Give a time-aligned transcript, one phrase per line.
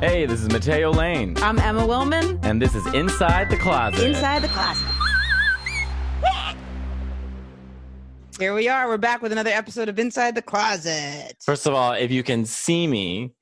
[0.00, 2.38] Hey, this is Matteo Lane, I'm Emma Willmann.
[2.44, 4.06] and this is Inside the Closet.
[4.06, 4.86] Inside the closet.
[8.38, 8.88] Here we are.
[8.88, 11.34] We're back with another episode of Inside the Closet.
[11.42, 13.32] First of all, if you can see me,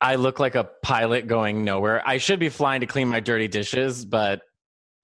[0.00, 2.00] I look like a pilot going nowhere.
[2.06, 4.42] I should be flying to clean my dirty dishes, but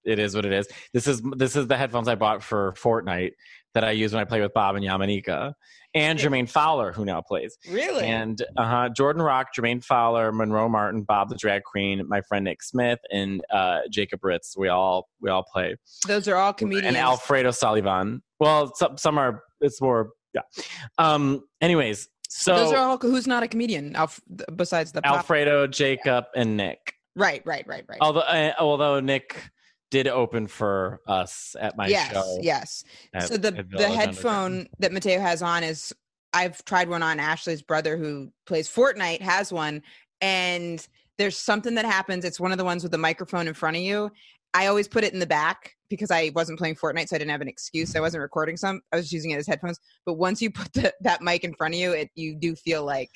[0.05, 0.65] it is what it is.
[0.93, 3.33] This is this is the headphones I bought for Fortnite
[3.73, 5.53] that I use when I play with Bob and Yamaneika.
[5.95, 7.57] And Jermaine Fowler, who now plays.
[7.69, 8.05] Really?
[8.05, 12.63] And uh, Jordan Rock, Jermaine Fowler, Monroe Martin, Bob the Drag Queen, my friend Nick
[12.63, 14.57] Smith, and uh, Jacob Ritz.
[14.57, 15.75] We all we all play.
[16.07, 16.87] Those are all comedians.
[16.87, 18.23] And Alfredo Sullivan.
[18.39, 19.43] Well, some some are.
[19.61, 20.09] It's more.
[20.33, 20.41] Yeah.
[20.97, 21.43] Um.
[21.61, 24.19] Anyways, so Those are all who's not a comedian Alf,
[24.55, 26.95] besides the pop- Alfredo, Jacob, and Nick.
[27.15, 27.99] Right, right, right, right.
[28.01, 29.51] Although uh, although Nick
[29.93, 32.37] did open for us at my yes, show.
[32.41, 32.83] yes.
[33.13, 35.93] at- so the the headphone that Matteo has on is
[36.33, 39.83] I've tried one on Ashley's brother who plays Fortnite has one
[40.19, 40.85] and
[41.19, 43.83] there's something that happens it's one of the ones with the microphone in front of
[43.83, 44.09] you
[44.55, 47.29] I always put it in the back because I wasn't playing Fortnite so I didn't
[47.31, 50.41] have an excuse I wasn't recording some I was using it as headphones but once
[50.41, 53.11] you put the, that mic in front of you it you do feel like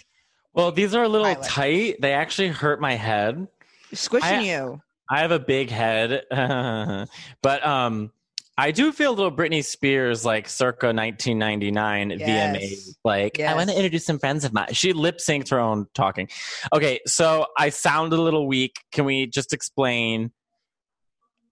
[0.53, 1.47] Well, these are a little Violet.
[1.47, 1.95] tight.
[2.01, 3.47] They actually hurt my head.
[3.93, 6.23] squishing I- you I have a big head,
[7.41, 8.11] but um,
[8.57, 12.59] I do feel a little Britney Spears like circa 1999 VMA.
[12.59, 12.95] Yes.
[13.03, 14.73] Like I want to introduce some friends of mine.
[14.73, 16.27] She lip synced her own talking.
[16.73, 18.75] Okay, so I sound a little weak.
[18.91, 20.31] Can we just explain?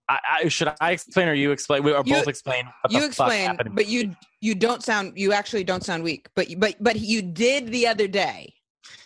[0.09, 1.83] I, I should I explain or you explain?
[1.83, 2.65] We or You- both explain.
[2.89, 6.99] You explain but you you don't sound you actually don't sound weak but but but
[6.99, 8.53] you did the other day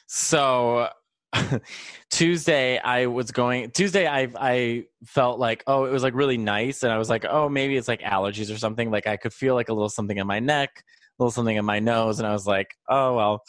[0.07, 0.89] So
[2.09, 6.83] Tuesday I was going Tuesday I I felt like oh it was like really nice.
[6.83, 8.89] And I was like oh maybe it's like allergies or something.
[8.91, 10.83] Like I could feel like a little something in my neck
[11.19, 12.19] a little something in my nose.
[12.19, 13.43] And I was like oh well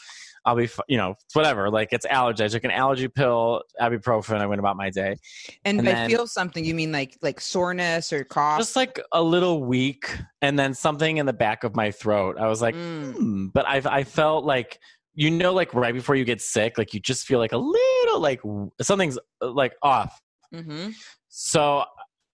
[0.44, 1.70] I'll be you know whatever.
[1.70, 5.16] Like it's allergy I took an allergy pill ibuprofen I went about my day.
[5.64, 8.58] And, And by then- feel something, you mean like like soreness or cough?
[8.58, 12.36] just like a little weak and then something in the back of my throat.
[12.38, 13.14] I was like Mm.
[13.14, 13.46] hmm.
[13.54, 14.78] but I I felt like
[15.20, 18.20] you know like right before you get sick like you just feel like a little
[18.20, 18.40] like
[18.80, 20.20] something's uh, like off
[20.54, 20.90] Mm-hmm.
[21.28, 21.84] So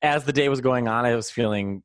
[0.03, 1.83] as the day was going on, I was feeling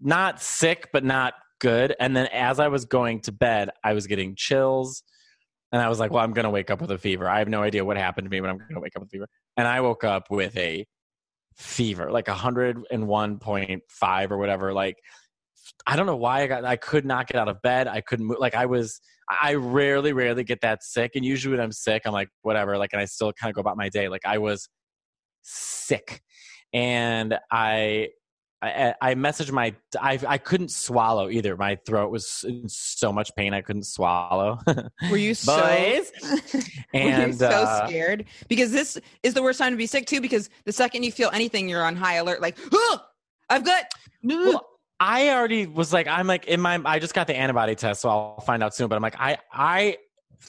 [0.00, 1.94] not sick, but not good.
[2.00, 5.02] And then as I was going to bed, I was getting chills.
[5.72, 7.28] And I was like, well, I'm going to wake up with a fever.
[7.28, 9.10] I have no idea what happened to me, but I'm going to wake up with
[9.10, 9.28] a fever.
[9.56, 10.86] And I woke up with a
[11.56, 14.72] fever, like 101.5 or whatever.
[14.72, 14.96] Like,
[15.86, 17.88] I don't know why I got, I could not get out of bed.
[17.88, 18.38] I couldn't move.
[18.38, 21.12] Like, I was, I rarely, rarely get that sick.
[21.14, 22.78] And usually when I'm sick, I'm like, whatever.
[22.78, 24.08] Like, and I still kind of go about my day.
[24.08, 24.68] Like, I was
[25.42, 26.22] sick.
[26.72, 28.08] And I,
[28.60, 31.56] I, I messaged my I I couldn't swallow either.
[31.56, 34.58] My throat was in so much pain I couldn't swallow.
[35.10, 36.10] Were you so Boys.
[36.52, 36.60] Were
[36.92, 38.24] you and so uh, scared?
[38.48, 40.20] Because this is the worst time to be sick too.
[40.20, 42.40] Because the second you feel anything, you're on high alert.
[42.40, 43.00] Like, oh,
[43.48, 43.84] I've got.
[44.24, 44.67] Well,
[45.00, 46.80] I already was like, I'm like in my.
[46.84, 48.88] I just got the antibody test, so I'll find out soon.
[48.88, 49.96] But I'm like, I I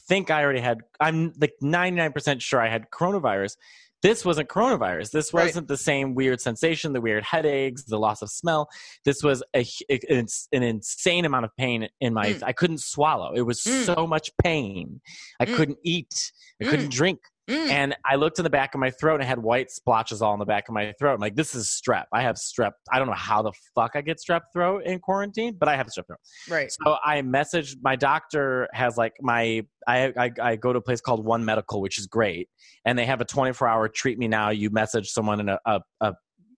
[0.08, 0.80] think I already had.
[1.00, 3.58] I'm like 99 percent sure I had coronavirus.
[4.02, 5.12] This wasn't coronavirus.
[5.12, 8.70] This wasn't the same weird sensation, the weird headaches, the loss of smell.
[9.04, 9.66] This was a,
[10.10, 12.28] an, an insane amount of pain in my.
[12.28, 12.44] Mm.
[12.44, 13.34] I couldn't swallow.
[13.36, 13.84] It was Mm.
[13.94, 15.02] so much pain.
[15.42, 15.56] I Mm.
[15.58, 16.32] couldn't eat.
[16.62, 16.70] I Mm.
[16.70, 17.20] couldn't drink.
[17.50, 17.70] Mm.
[17.70, 20.34] And I looked in the back of my throat and I had white splotches all
[20.34, 21.16] in the back of my throat.
[21.16, 22.06] I'm like, this is strep.
[22.14, 22.72] I have strep.
[22.92, 25.88] I don't know how the fuck I get strep throat in quarantine, but I have
[25.88, 26.20] strep throat.
[26.48, 26.72] right.
[26.72, 31.02] So I messaged my doctor has like my I, I I go to a place
[31.02, 32.48] called One Medical, which is great,
[32.86, 34.52] and they have a 24 hour treat me now.
[34.52, 36.14] You message someone and a, a, a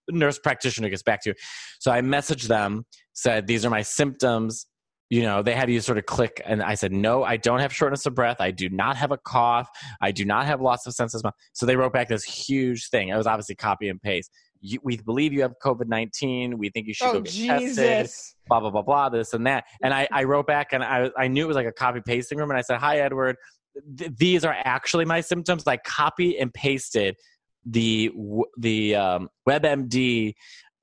[0.09, 1.35] nurse practitioner gets back to you.
[1.79, 4.65] So I messaged them, said these are my symptoms.
[5.11, 7.73] You know, they had you sort of click, and I said, no, I don't have
[7.73, 8.37] shortness of breath.
[8.39, 9.69] I do not have a cough.
[10.01, 11.35] I do not have loss of sense of smell.
[11.51, 13.09] So they wrote back this huge thing.
[13.09, 14.31] It was obviously copy and paste.
[14.61, 16.57] You, we believe you have COVID 19.
[16.57, 18.35] We think you should Oh go get tested Jesus!
[18.47, 21.27] blah blah blah blah this and that and i i wrote back and i i
[21.27, 23.37] knew it was like a copy pasting room and i said hi edward
[23.97, 27.15] Th- these are actually my symptoms i copy and pasted
[27.65, 28.11] the
[28.57, 30.33] the um, webmd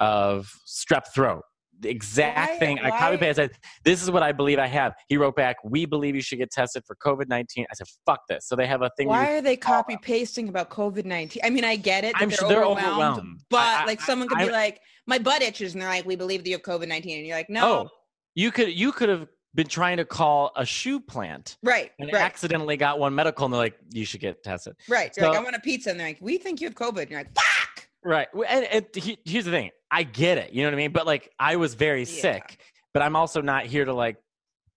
[0.01, 1.43] of strep throat
[1.81, 3.53] the exact Why- thing i why- copy pasted
[3.85, 6.51] this is what i believe i have he wrote back we believe you should get
[6.51, 9.57] tested for covid-19 i said fuck this so they have a thing Why are they
[9.57, 11.43] copy pasting about COVID nineteen?
[11.45, 12.13] I mean, I get it.
[12.17, 13.41] I'm they're, sure they're overwhelmed, overwhelmed.
[13.51, 16.05] But I- I- like, someone could I- be like, "My butt itches," and they're like,
[16.07, 17.91] "We believe that you have COVID nineteen," and you're like, "No." oh
[18.35, 21.91] you could you could have been trying to call a shoe plant Right.
[21.99, 22.23] and Right.
[22.23, 25.11] accidentally got one medical and they're like you should get tested Right.
[25.17, 27.03] You're like, So- I want a pizza, and they're like, "We think you have COVID,"
[27.03, 28.29] and you're like, "Fuck." Right.
[28.49, 29.71] And, and he, here's the thing.
[29.91, 30.53] I get it.
[30.53, 30.93] You know what I mean?
[30.93, 32.21] But like, I was very Yeah.
[32.23, 32.61] sick,
[32.93, 34.17] but I'm also not here to like,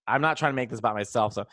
[0.08, 1.34] I'm not trying to make this about myself.
[1.34, 1.46] So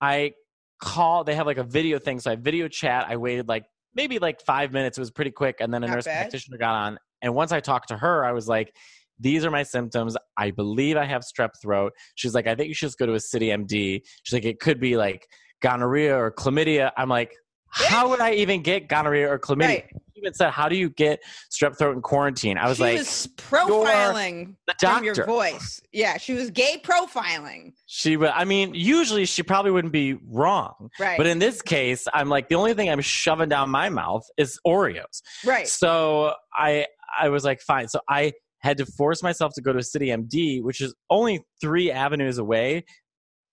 [0.00, 0.32] I
[0.80, 1.24] call.
[1.24, 3.06] They have like a video thing, so I video chat.
[3.08, 3.64] I waited like
[3.94, 4.98] maybe like five minutes.
[4.98, 6.22] It was pretty quick, and then a Not nurse bad.
[6.22, 6.98] practitioner got on.
[7.22, 8.74] And once I talked to her, I was like,
[9.18, 10.16] "These are my symptoms.
[10.36, 13.14] I believe I have strep throat." She's like, "I think you should just go to
[13.14, 15.26] a city MD." She's like, "It could be like
[15.62, 17.32] gonorrhea or chlamydia." I'm like,
[17.70, 19.90] "How would I even get gonorrhea or chlamydia?" Right.
[20.24, 21.20] Even said, "How do you get
[21.52, 25.80] strep throat in quarantine?" I was she like, was profiling "The from your doctor." voice.
[25.92, 27.72] Yeah, she was gay profiling.
[27.86, 28.30] She would.
[28.30, 31.16] I mean, usually she probably wouldn't be wrong, Right.
[31.18, 34.58] but in this case, I'm like the only thing I'm shoving down my mouth is
[34.66, 35.22] Oreos.
[35.44, 35.68] right.
[35.68, 36.86] So I
[37.18, 37.88] I was like, fine.
[37.88, 41.90] So I had to force myself to go to City MD, which is only three
[41.90, 42.84] avenues away,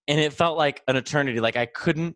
[0.07, 1.39] and it felt like an eternity.
[1.39, 2.15] Like I couldn't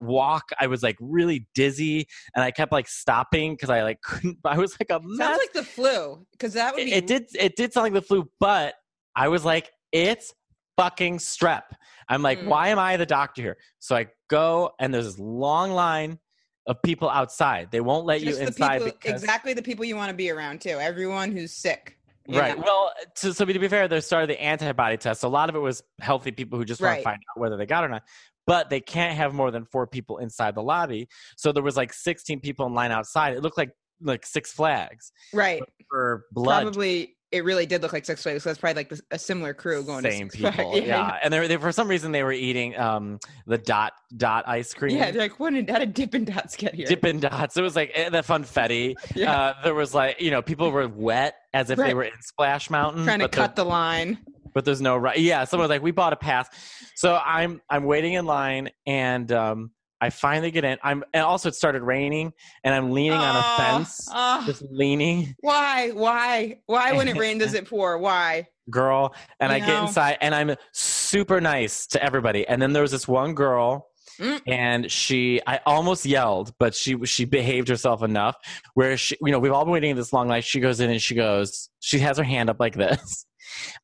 [0.00, 0.50] walk.
[0.58, 4.38] I was like really dizzy, and I kept like stopping because I like couldn't.
[4.44, 5.18] I was like a mess.
[5.26, 6.92] Sounds like the flu because that would it, be.
[6.92, 7.26] it did.
[7.38, 8.74] It did sound like the flu, but
[9.14, 10.34] I was like, it's
[10.76, 11.62] fucking strep.
[12.08, 12.46] I'm like, Mm.
[12.46, 13.56] why am I the doctor here?
[13.78, 16.18] So I go, and there's this long line
[16.66, 17.70] of people outside.
[17.70, 20.16] They won't let Just you the inside people, because exactly the people you want to
[20.16, 20.70] be around too.
[20.70, 21.96] Everyone who's sick.
[22.28, 22.56] Right.
[22.56, 25.20] Well, to, so to be fair, they started the antibody test.
[25.22, 27.56] So a lot of it was healthy people who just want to find out whether
[27.56, 28.02] they got it or not.
[28.50, 31.08] But they can't have more than four people inside the lobby.
[31.36, 33.34] So there was like 16 people in line outside.
[33.34, 33.70] It looked like
[34.00, 35.62] like Six Flags Right.
[35.88, 36.62] for blood.
[36.62, 38.42] Probably it really did look like Six Flags.
[38.42, 41.16] So that's probably like a similar crew going Same to Six people, yeah.
[41.22, 44.74] And they, were, they for some reason they were eating um, the dot dot ice
[44.74, 44.96] cream.
[44.96, 46.88] Yeah, they're like, when did, how did Dippin' Dots get here?
[46.88, 47.56] Dippin' Dots.
[47.56, 48.96] It was like eh, the funfetti.
[49.14, 49.32] Yeah.
[49.32, 52.68] Uh, there was like you know people were wet as if they were in Splash
[52.70, 54.18] Mountain, Trying to cut the line.
[54.52, 55.18] But there's no right.
[55.18, 56.48] Yeah, someone was like, we bought a pass.
[56.94, 59.70] So I'm I'm waiting in line, and um,
[60.00, 60.78] I finally get in.
[60.82, 62.32] I'm and also it started raining,
[62.64, 65.90] and I'm leaning on a fence, oh, just leaning, why?
[65.90, 66.60] Why?
[66.66, 67.98] Why when it rains does it pour?
[67.98, 68.46] Why?
[68.70, 69.14] girl.
[69.40, 72.46] And You I get inside, and I'm super nice to everybody.
[72.46, 73.88] And then there was this one girl.
[74.18, 74.40] Mm.
[74.46, 78.36] And she, I almost yelled, but she she behaved herself enough.
[78.74, 80.44] Where she, you know, we've all been waiting this long night.
[80.44, 83.24] She goes in and she goes, she has her hand up like this,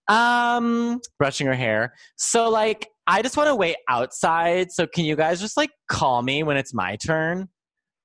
[0.08, 1.94] um, brushing her hair.
[2.16, 4.72] So like, I just want to wait outside.
[4.72, 7.48] So can you guys just like call me when it's my turn?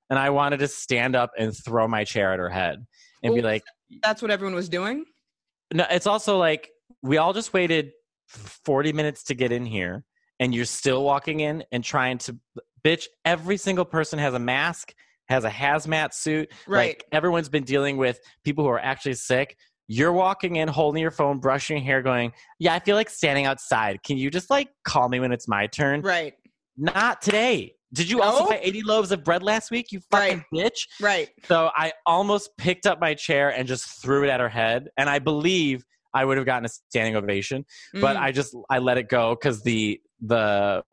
[0.10, 2.86] And I wanted to stand up and throw my chair at her head
[3.24, 3.64] and be like,
[4.04, 5.06] That's what everyone was doing.
[5.74, 6.70] no, it's also like
[7.02, 7.92] we all just waited
[8.28, 10.04] 40 minutes to get in here
[10.40, 12.38] and you're still walking in and trying to
[12.84, 14.94] bitch every single person has a mask
[15.30, 16.90] has a hazmat suit Right.
[16.90, 19.56] like everyone's been dealing with people who are actually sick
[19.94, 23.46] you're walking in holding your phone brushing your hair going yeah i feel like standing
[23.46, 26.34] outside can you just like call me when it's my turn Right.
[26.78, 30.88] not today did you also buy 80 loaves of bread last week you fucking bitch
[31.02, 31.28] Right.
[31.44, 35.10] so I almost picked up my chair and just threw it at her head, and
[35.10, 35.84] I believe
[36.14, 38.22] I would have gotten a standing ovation, but Mm.
[38.22, 40.84] I just I let it go because the the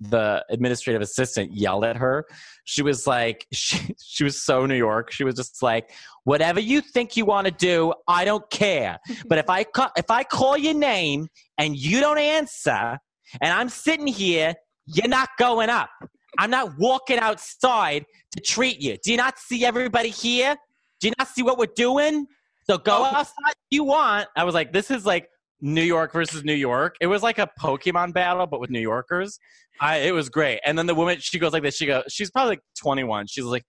[0.00, 2.24] the administrative assistant yelled at her.
[2.64, 5.10] She was like, she, she was so New York.
[5.12, 5.90] She was just like,
[6.24, 8.98] whatever you think you want to do, I don't care.
[9.28, 11.28] But if I ca- if I call your name
[11.58, 12.98] and you don't answer,
[13.40, 14.54] and I'm sitting here,
[14.86, 15.90] you're not going up.
[16.38, 18.96] I'm not walking outside to treat you.
[19.02, 20.54] Do you not see everybody here?
[21.00, 22.26] Do you not see what we're doing?
[22.68, 23.04] So go Oh.
[23.04, 24.28] outside if you want.
[24.36, 25.28] I was like, this is like
[25.60, 26.96] New York versus New York.
[27.00, 29.38] It was like a Pokemon battle, but with New Yorkers.
[29.80, 30.60] I, it was great.
[30.64, 31.76] And then the woman, she goes like this.
[31.76, 33.26] She goes, she's probably like 21.
[33.26, 33.64] She's like,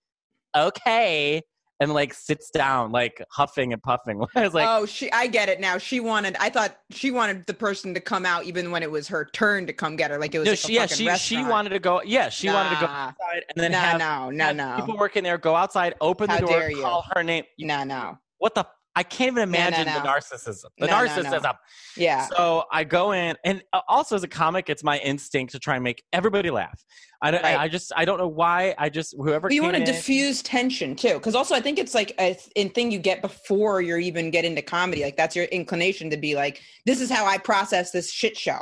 [0.55, 1.41] okay.
[1.79, 4.19] And like sits down, like huffing and puffing.
[4.35, 5.11] I was like, oh, she.
[5.11, 5.77] I get it now.
[5.77, 6.35] She wanted.
[6.39, 9.67] I thought she wanted the person to come out even when it was her turn
[9.67, 10.17] to come get her.
[10.17, 10.45] Like it was.
[10.47, 12.01] no, like a she, yeah, she, she wanted to go.
[12.03, 15.23] Yeah, she wanted to go outside and then no, have, no, no, no, people working
[15.23, 17.43] there go outside, open How the door, call her name.
[17.59, 18.17] no, no.
[18.39, 18.65] What the?
[18.97, 19.93] I can't even No, no, imagine no.
[19.93, 20.65] the narcissism.
[20.79, 21.21] The No, no, no.
[21.21, 21.55] narcissism.
[21.95, 22.27] Yeah.
[22.35, 25.75] So I go in, and uh, also as a comic, it's my instinct to try
[25.75, 26.83] and make everybody laugh.
[27.21, 27.43] I don't.
[27.43, 27.55] Right.
[27.55, 27.91] I, I just.
[27.95, 28.73] I don't know why.
[28.79, 29.51] I just whoever.
[29.51, 32.49] You want to in, diffuse tension too, because also I think it's like a th-
[32.55, 35.03] a thing you get before you're even get into comedy.
[35.03, 38.61] Like that's your inclination to be like, this is how I process this shit show.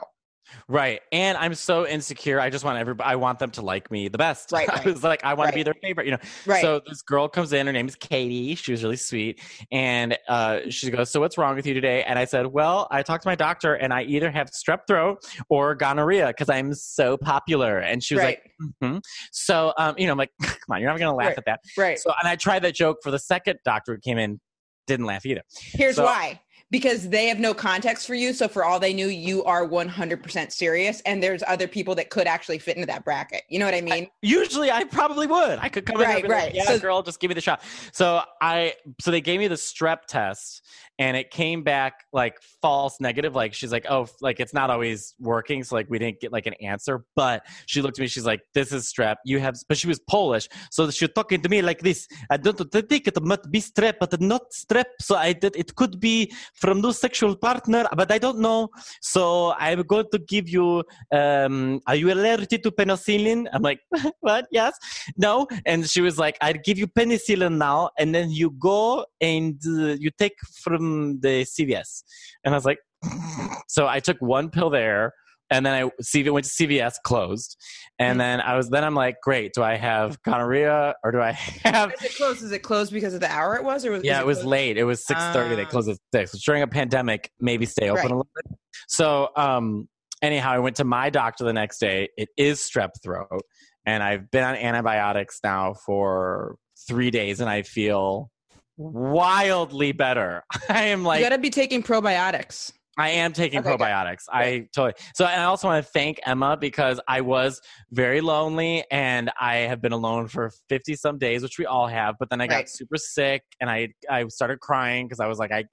[0.67, 1.01] Right.
[1.11, 2.39] And I'm so insecure.
[2.39, 3.09] I just want everybody.
[3.09, 4.51] I want them to like me the best.
[4.51, 6.05] Right, I was like, I want to be their favorite.
[6.05, 6.17] You know.
[6.45, 6.61] Right.
[6.61, 7.67] So this girl comes in.
[7.67, 8.55] Her name is Katie.
[8.55, 12.17] She was really sweet, and uh, she goes, "So what's wrong with you today?" And
[12.19, 15.75] I said, "Well, I talked to my doctor, and I either have strep throat or
[15.75, 18.39] gonorrhea because I'm so popular." And she was right.
[18.61, 18.97] like, hmm
[19.31, 21.37] "So, um, you know, I'm like, come on, you're not going to laugh Right.
[21.37, 21.99] at that." right.
[21.99, 24.39] So, and I tried that joke for the second doctor who came in,
[24.87, 25.41] didn't laugh either.
[25.73, 26.39] Here's so- why.
[26.71, 28.33] Because they have no context for you.
[28.33, 32.27] So for all they knew, you are 100% serious, and there's other people that could
[32.27, 33.43] actually fit into that bracket.
[33.49, 34.07] You know what I mean?
[34.21, 35.59] Usually, I probably would.
[35.59, 37.41] I could come in Right, and be like, yeah, So- girl, just give me the
[37.41, 37.61] shot.
[37.91, 40.63] So I, so they gave me the strep test,
[40.97, 43.35] and it came back like false negative.
[43.35, 45.63] Like she's like, oh, like it's not always working.
[45.63, 47.05] So like we didn't get like an answer.
[47.15, 48.07] But she looked at me.
[48.07, 49.17] She's like, this is strep.
[49.25, 52.07] You have, but she was Polish, so she was talking to me like this.
[52.29, 54.85] I don't think it might be strep, but not strep.
[54.99, 55.55] So I did.
[55.55, 58.69] It could be from those sexual partner, but I don't know.
[59.01, 60.83] So I'm going to give you.
[61.11, 63.47] Um, are you allergic to penicillin?
[63.53, 63.79] I'm like,
[64.21, 64.47] what?
[64.51, 64.77] Yes,
[65.17, 65.47] no.
[65.65, 69.95] And she was like, I'd give you penicillin now, and then you go and uh,
[69.99, 72.03] you take from the CVS.
[72.43, 72.79] And I was like,
[73.67, 75.13] so I took one pill there.
[75.51, 77.55] And then I CV went to CVS, closed,
[77.99, 78.69] and then I was.
[78.69, 79.53] Then I'm like, great.
[79.53, 82.43] Do I have gonorrhea or do I have Is it closed?
[82.43, 84.43] Is it closed because of the hour it was, or was yeah, is it was
[84.43, 84.77] late.
[84.77, 85.55] It was six thirty.
[85.55, 85.69] they Ah.
[85.69, 86.31] closed at six.
[86.43, 88.11] During a pandemic, maybe stay open Right.
[88.11, 88.57] a little bit.
[88.87, 89.87] So, um,
[90.21, 92.09] anyhow, I went to my doctor the next day.
[92.17, 93.41] It is strep throat,
[93.85, 96.55] and I've been on antibiotics now for
[96.87, 98.31] three days, and I feel
[98.77, 100.43] wildly better.
[100.69, 102.71] I am like You like got to be taking probiotics.
[102.97, 103.79] I am taking Okay, good.
[103.79, 104.23] probiotics.
[104.31, 104.93] I totally.
[105.15, 107.61] So, and I also want to thank Emma because I was
[107.91, 112.15] very lonely and I have been alone for 50 some days, which we all have.
[112.19, 112.69] But then I got Right.
[112.69, 115.65] super sick and I, I started crying because I was like, I,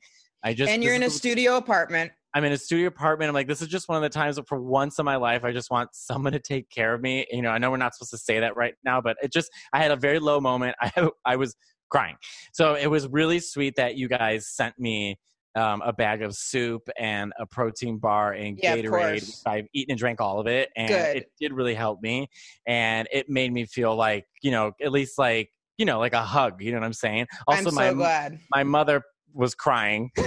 [0.43, 2.13] I just, and you're in a studio apartment.
[2.35, 3.29] I'm in a studio apartment.
[3.29, 5.45] I'm like, this is just one of the times that for once in my life,
[5.45, 7.27] I just want someone to take care of me.
[7.31, 9.51] You know, I know we're not supposed to say that right now, but it just,
[9.73, 10.75] I had a very low moment.
[10.81, 11.55] I, I was
[11.91, 12.17] crying.
[12.53, 15.19] So it was really sweet that you guys sent me
[15.55, 19.31] um, a bag of soup and a protein bar and Yeah, Gatorade.
[19.47, 21.17] I've eaten and drank all of it, and Good.
[21.17, 22.29] it did really help me.
[22.67, 26.23] And it made me feel like, you know, at least like, you know, like a
[26.23, 26.63] hug.
[26.63, 27.27] You know what I'm saying?
[27.47, 28.39] Also, I'm my glad.
[28.55, 29.03] my mother
[29.35, 30.11] was crying.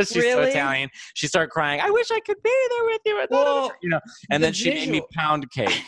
[0.00, 0.90] She's so Italian.
[1.14, 1.80] She started crying.
[1.80, 3.26] I wish I could be there with you.
[3.30, 4.00] Well, you know,
[4.30, 5.82] and the then she made me pound cake.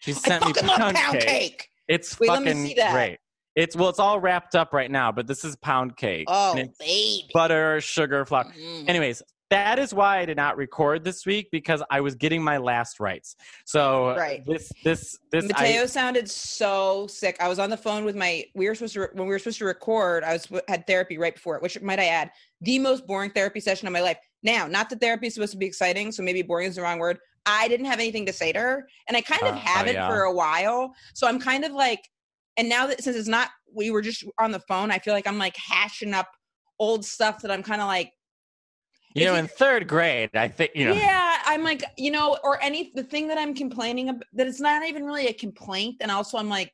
[0.00, 1.26] She sent me pound, pound cake.
[1.28, 1.68] cake.
[1.88, 2.92] It's Wait, let me fucking see that.
[2.92, 3.18] great.
[3.56, 6.26] It's well, it's all wrapped up right now, but this is pound cake.
[6.28, 7.28] Oh, baby.
[7.34, 8.44] butter, sugar, flour.
[8.58, 8.88] Mm.
[8.88, 12.58] Anyways, that is why I did not record this week because I was getting my
[12.58, 13.34] last rites.
[13.64, 14.44] So Right.
[14.46, 17.36] this this this Matteo I, sounded so sick.
[17.40, 18.44] I was on the phone with my.
[18.54, 20.22] We were supposed to when we were supposed to record.
[20.22, 22.30] I was had therapy right before it, which might I add,
[22.60, 24.18] the most boring therapy session of my life.
[24.44, 27.00] Now, not that therapy is supposed to be exciting, so maybe boring is the wrong
[27.00, 27.18] word.
[27.44, 30.08] I didn't have anything to say to her, and I kind of Uh, haven't yeah.
[30.08, 30.94] for a while.
[31.14, 32.08] So I'm kind of like,
[32.60, 34.90] and now that since it's not, we were just on the phone.
[34.90, 36.28] I feel like I'm like hashing up
[36.78, 38.12] old stuff that I'm kind of like
[39.14, 42.62] you know in third grade, I think you know yeah i'm like you know or
[42.62, 46.10] any the thing that i'm complaining about that it's not even really a complaint and
[46.10, 46.72] also i'm like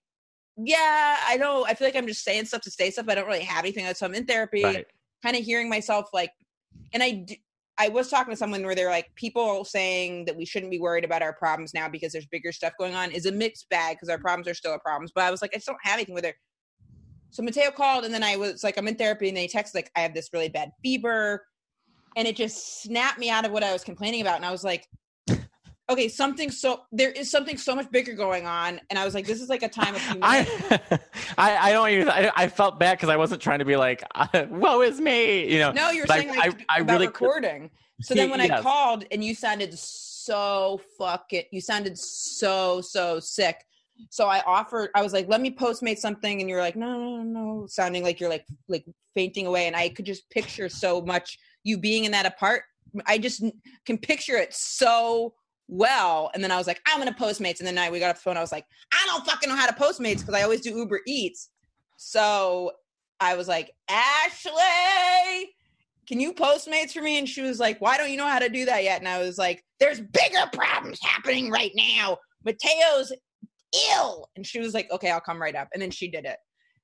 [0.58, 3.26] yeah i know i feel like i'm just saying stuff to say stuff i don't
[3.26, 4.00] really have anything else.
[4.00, 4.86] so i'm in therapy right.
[5.22, 6.30] kind of hearing myself like
[6.92, 7.40] and i d-
[7.78, 11.04] i was talking to someone where they're like people saying that we shouldn't be worried
[11.04, 14.08] about our problems now because there's bigger stuff going on is a mixed bag because
[14.08, 16.14] our problems are still our problems but i was like i just don't have anything
[16.14, 16.36] with it
[17.30, 19.74] so matteo called and then i was like i'm in therapy and then he texted
[19.74, 21.44] like i have this really bad fever
[22.16, 24.36] and it just snapped me out of what I was complaining about.
[24.36, 24.88] And I was like,
[25.88, 28.80] okay, something so there is something so much bigger going on.
[28.90, 30.02] And I was like, this is like a time of.
[30.22, 30.46] I,
[31.38, 34.02] I I don't even I, I felt bad because I wasn't trying to be like
[34.50, 37.70] woe is me you know no, you're saying like I- I about really- recording.
[38.02, 43.64] So then when I called and you sounded so fucking, you sounded so so sick.
[44.10, 46.98] So I offered, I was like, let me postmate something, and you were like, no,
[46.98, 50.68] no, no, no, sounding like you're like like fainting away, and I could just picture
[50.68, 52.64] so much you being in that apart.
[53.06, 53.42] I just
[53.86, 55.32] can picture it so
[55.68, 56.30] well.
[56.34, 58.22] And then I was like, I'm gonna Postmates, and the night we got off the
[58.22, 58.36] phone.
[58.36, 61.00] I was like, I don't fucking know how to Postmates because I always do Uber
[61.06, 61.50] Eats.
[61.96, 62.72] So
[63.20, 65.54] I was like, Ashley,
[66.06, 67.18] can you Postmates for me?
[67.18, 69.00] And she was like, Why don't you know how to do that yet?
[69.00, 72.18] And I was like, There's bigger problems happening right now.
[72.44, 73.12] Matteo's
[73.92, 74.28] ill.
[74.36, 75.68] And she was like, Okay, I'll come right up.
[75.72, 76.36] And then she did it.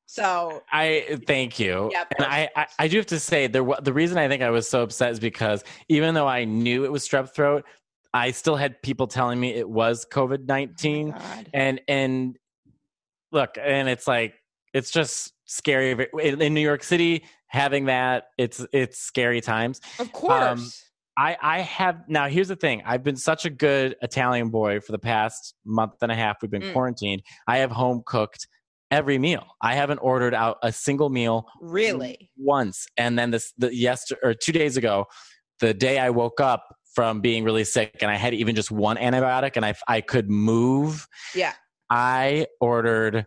[0.07, 1.89] So I thank you.
[1.93, 4.51] Yeah, and I, I I do have to say there the reason I think I
[4.51, 7.65] was so upset is because even though I knew it was strep throat,
[8.14, 11.14] I still had people telling me it was COVID nineteen.
[11.16, 12.37] Oh and and
[13.33, 14.35] look and it's like
[14.75, 20.12] it's just scary in, in new york city having that it's it's scary times Of
[20.12, 20.83] course.
[21.16, 24.92] i i have now here's the thing i've been such a good italian boy for
[24.92, 26.73] the past month and a half we've been Mm.
[26.73, 28.47] quarantined i have home cooked
[28.90, 32.31] every meal i haven't ordered out a single meal really?
[32.38, 35.07] once and then this the yesterday or two days ago
[35.61, 38.96] the day i woke up from being really sick and i had even just one
[38.96, 41.52] antibiotic and i i could move Yeah.
[41.90, 43.26] I ordered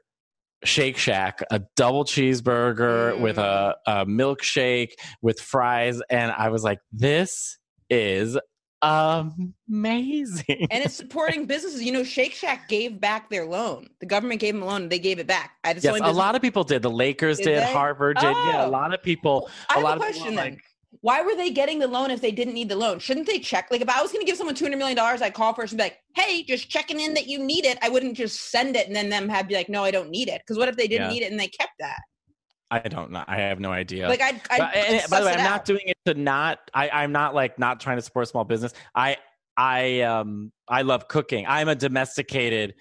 [0.63, 4.01] Shake Shack a double cheeseburger with a, mm.
[4.01, 7.59] a milkshake with fries, and I was like, "This
[7.91, 8.39] is
[8.81, 11.83] amazing." and it's supporting businesses.
[11.83, 13.87] You know, Shake Shack gave back their loan.
[13.99, 15.51] The government gave them a loan, and they gave it back.
[15.63, 16.81] I yes, a lot of people did.
[16.81, 17.63] The Lakers Did did.
[17.63, 18.23] Harvard did.
[18.23, 18.69] Yeah, a Oh.
[18.71, 19.49] lot of people.
[19.69, 20.57] I a have lot a of people question then.
[21.01, 22.99] Why were they getting the loan if they didn't need the loan?
[22.99, 23.69] Shouldn't they check?
[23.71, 25.73] Like, if I was going to give someone two hundred million dollars, I'd call first
[25.73, 28.75] and be like, "Hey, just checking in that you need it." I wouldn't just send
[28.75, 30.75] it and then them have be like, "No, I don't need it." Because what if
[30.77, 31.13] they didn't Yeah.
[31.13, 31.99] need it and they kept that?
[32.71, 33.23] I don't know.
[33.27, 34.09] I have no idea.
[34.09, 36.59] Like, I'd, I'd, But- I'd by the way, I'm it not doing it to not.
[36.73, 38.73] I, I'm not like not trying to support small business.
[38.95, 39.17] I
[39.57, 41.45] I um I love cooking.
[41.47, 42.73] I'm a domesticated,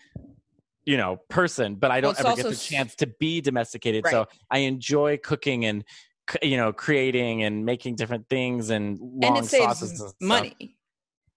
[0.84, 4.04] you know, person, but I don't it's ever get the chance to be domesticated.
[4.04, 4.10] Right.
[4.10, 5.84] So I enjoy cooking and
[6.42, 10.76] you know creating and making different things and long and it saves sauces and money.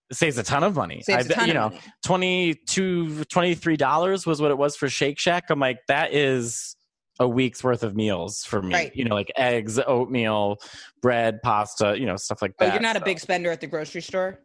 [0.09, 1.01] It saves a ton of money.
[1.01, 1.81] Saves I ton you know, money.
[2.05, 5.49] 22 23 dollars was what it was for Shake Shack.
[5.49, 6.75] I'm like, that is
[7.19, 8.73] a week's worth of meals for me.
[8.73, 8.95] Right.
[8.95, 10.57] You know, like eggs, oatmeal,
[11.01, 12.73] bread, pasta, you know, stuff like Oh, that.
[12.73, 14.39] you're not a big spender at the grocery store.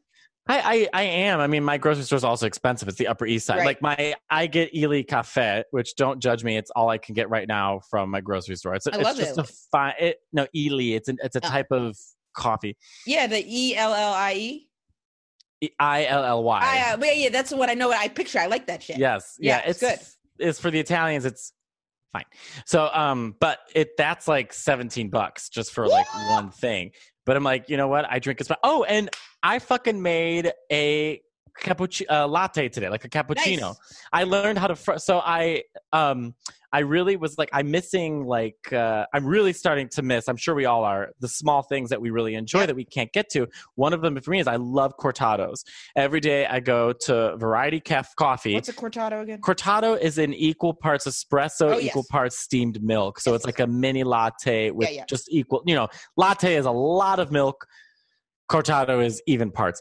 [0.48, 1.38] I, I I am.
[1.40, 2.88] I mean, my grocery store is also expensive.
[2.88, 3.58] It's the Upper East Side.
[3.58, 3.66] Right.
[3.66, 6.56] Like my, I get Illy Cafe, which don't judge me.
[6.56, 8.74] It's all I can get right now from my grocery store.
[8.74, 9.46] It's, a, it's just Illy.
[9.48, 9.94] a fine.
[10.00, 10.94] It, no, Illy.
[10.94, 11.48] It's an, it's a Oh.
[11.48, 11.96] type of
[12.34, 12.76] coffee.
[13.06, 14.32] Yeah, the E L L I
[15.62, 15.70] E.
[15.78, 16.58] I L L Y.
[16.58, 17.88] Uh, yeah, yeah, that's what I know.
[17.88, 18.40] What I picture.
[18.40, 18.98] I like that shit.
[18.98, 19.36] Yes.
[19.38, 19.70] Yeah, Yeah.
[19.70, 19.98] it's good.
[20.40, 21.24] It's for the Italians.
[21.24, 21.52] It's
[22.12, 22.24] fine.
[22.66, 26.90] So, um, but it that's like seventeen bucks just for like one thing.
[27.24, 28.10] But I'm like, you know what?
[28.10, 28.58] I drink a.
[28.62, 29.10] Oh, and
[29.42, 31.20] I fucking made a
[31.60, 33.60] cappuccino uh, latte today, like a cappuccino.
[33.60, 33.76] Nice.
[34.12, 34.76] I learned how to.
[34.76, 36.34] Fr- so I, um,
[36.74, 40.26] I really was like, I'm missing like, uh, I'm really starting to miss.
[40.26, 42.66] I'm sure we all are the small things that we really enjoy Yeah.
[42.66, 43.46] that we can't get to.
[43.74, 45.64] One of them for me is I love cortados.
[45.96, 48.54] Every day I go to Variety Caf Coffee.
[48.54, 49.42] What's a cortado again?
[49.42, 52.10] Cortado is in equal parts espresso, Oh, equal yes.
[52.10, 53.20] parts steamed milk.
[53.20, 55.04] So Yes, it's like a mini latte with yeah.
[55.06, 57.66] just equal, you know, latte is a lot of milk.
[58.50, 59.80] Cortado is even parts.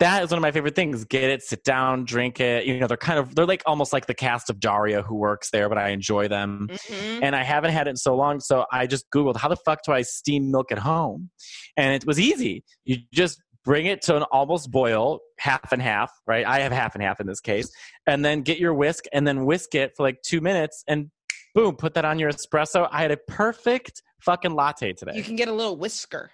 [0.00, 1.04] That is one of my favorite things.
[1.04, 2.66] Get it, sit down, drink it.
[2.66, 5.50] You know, they're kind of, they're like almost like the cast of Daria who works
[5.50, 6.68] there, but I enjoy them.
[6.70, 7.20] Mhm.
[7.22, 8.40] And I haven't had it in so long.
[8.40, 11.30] So I just Googled, how the fuck do I steam milk at home?
[11.76, 12.64] And it was easy.
[12.84, 16.44] You just bring it to an almost boil, half and half, right?
[16.44, 17.70] I have half and half in this case.
[18.06, 21.10] And then get your whisk and then whisk it for like two minutes and
[21.54, 22.88] boom, put that on your espresso.
[22.90, 25.12] I had a perfect fucking latte today.
[25.14, 26.30] You can get a little whisker,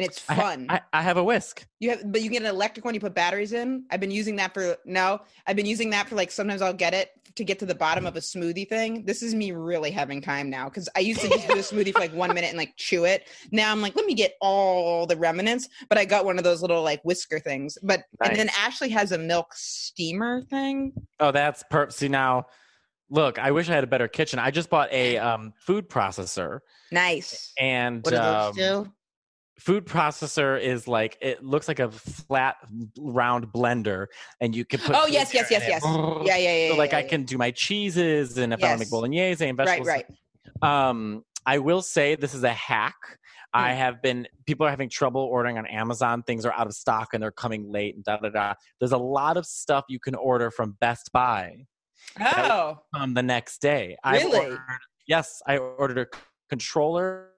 [0.00, 0.66] and it's I ha- fun.
[0.68, 1.66] I, I have a whisk.
[1.78, 2.94] You have, but you get an electric one.
[2.94, 3.84] You put batteries in.
[3.90, 5.20] I've been using that for no.
[5.46, 8.06] I've been using that for like sometimes I'll get it to get to the bottom
[8.06, 9.04] of a smoothie thing.
[9.04, 11.92] This is me really having time now because I used to just do a smoothie
[11.92, 13.28] for like one minute and like chew it.
[13.52, 15.68] Now I'm like, let me get all the remnants.
[15.88, 17.76] But I got one of those little like whisker things.
[17.82, 20.92] But and then Ashley has a milk steamer thing.
[21.18, 21.92] Oh, that's perp.
[21.92, 22.46] See now,
[23.10, 24.38] look, I wish I had a better kitchen.
[24.38, 26.60] I just bought a um, food processor
[26.90, 27.52] Nice.
[27.58, 28.92] and What do um, those do?
[29.60, 32.56] Food processor is like it looks like a flat
[32.98, 34.06] round blender
[34.40, 35.82] and you can put Oh yes, yes, yes, yes.
[35.84, 36.68] Yeah, yeah, yeah.
[36.70, 37.08] so like yeah, i yeah.
[37.08, 40.06] can do my cheeses and if i want to make bolognese and vegetables right.
[40.62, 42.94] Right um i will say this is a hack
[43.52, 43.78] i Hmm.
[43.78, 47.22] have been people are having trouble ordering on amazon things are out of stock and
[47.22, 50.50] they're coming late and da da da there's a lot of stuff you can order
[50.50, 51.66] from best buy
[52.18, 54.38] Oh, um, the next day I Really?
[54.38, 54.58] ordered,
[55.06, 56.06] yes i ordered a
[56.48, 57.28] controller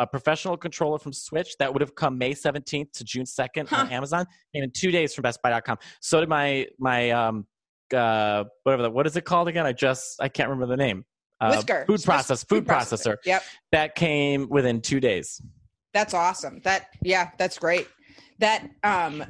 [0.00, 3.88] a professional controller from switch that would have come may 17th to june 2nd on
[3.92, 7.46] amazon came in two days from bestbuy.com so did my my um
[7.94, 11.04] uh whatever the, what is it called again i just i can't remember the name
[11.40, 11.84] uh, whisker.
[11.86, 13.42] food Swiss- process food processor Yep.
[13.72, 15.40] that came within two days
[15.92, 16.60] That's awesome.
[16.62, 17.88] That yeah, that's great.
[18.38, 19.24] That um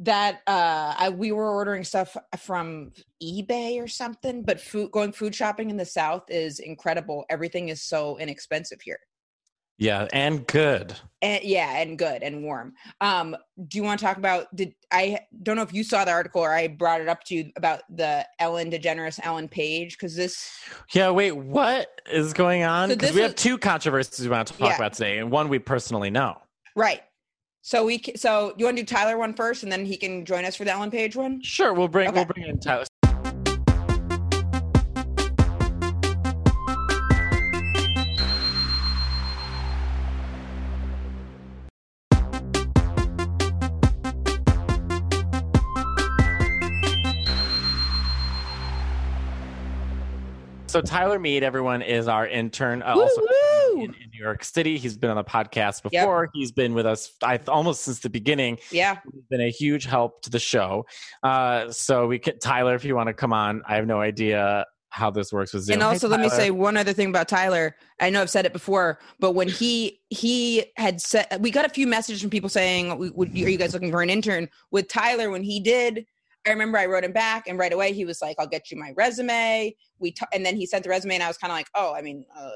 [0.00, 2.90] that uh I we were ordering stuff from
[3.22, 7.24] eBay or something, but food going food shopping in the south is incredible.
[7.30, 8.98] Everything is so inexpensive here.
[9.78, 12.74] Yeah and good And yeah, and good and warm.
[13.00, 13.36] Um
[13.68, 16.40] do you want to talk about did I don't know if you saw the article
[16.42, 20.50] or I brought it up to you about the Ellen DeGeneres Ellen Page cuz this
[20.92, 24.54] yeah wait what is going on because this we have two controversies we want to
[24.54, 24.76] talk Yeah.
[24.76, 26.36] about today and one we personally know
[26.74, 27.02] right.
[27.62, 30.44] So we so you want to do Tyler one first and then he can join
[30.44, 31.42] us for the Ellen Page one?
[31.42, 32.14] Sure, we'll bring Okay.
[32.16, 32.84] we'll bring in Tyler.
[50.76, 53.22] So Tyler Mead, everyone, is our intern, uh, also
[53.76, 54.76] in, in New York City.
[54.76, 56.28] He's been on the podcast before.
[56.34, 58.58] He's been with us I, almost since the beginning.
[58.70, 58.98] Yeah.
[59.10, 60.84] He's been a huge help to the show.
[61.22, 64.66] Uh, so we can, Tyler, if you want to come on, I have no idea
[64.90, 65.74] how this works with Zoom.
[65.74, 67.74] And Hey, also, let me say one other thing about Tyler.
[67.98, 71.70] I know I've said it before, but when he he had said, we got a
[71.70, 75.30] few messages from people saying, would- "Are you guys looking for an intern?" With Tyler,
[75.30, 76.04] when he did,
[76.46, 78.76] I remember I wrote him back, and right away he was like, "I'll get you
[78.76, 81.56] my resume." We t- and then he sent the resume, and I was kind of
[81.56, 82.50] like, "Oh, I mean, uh,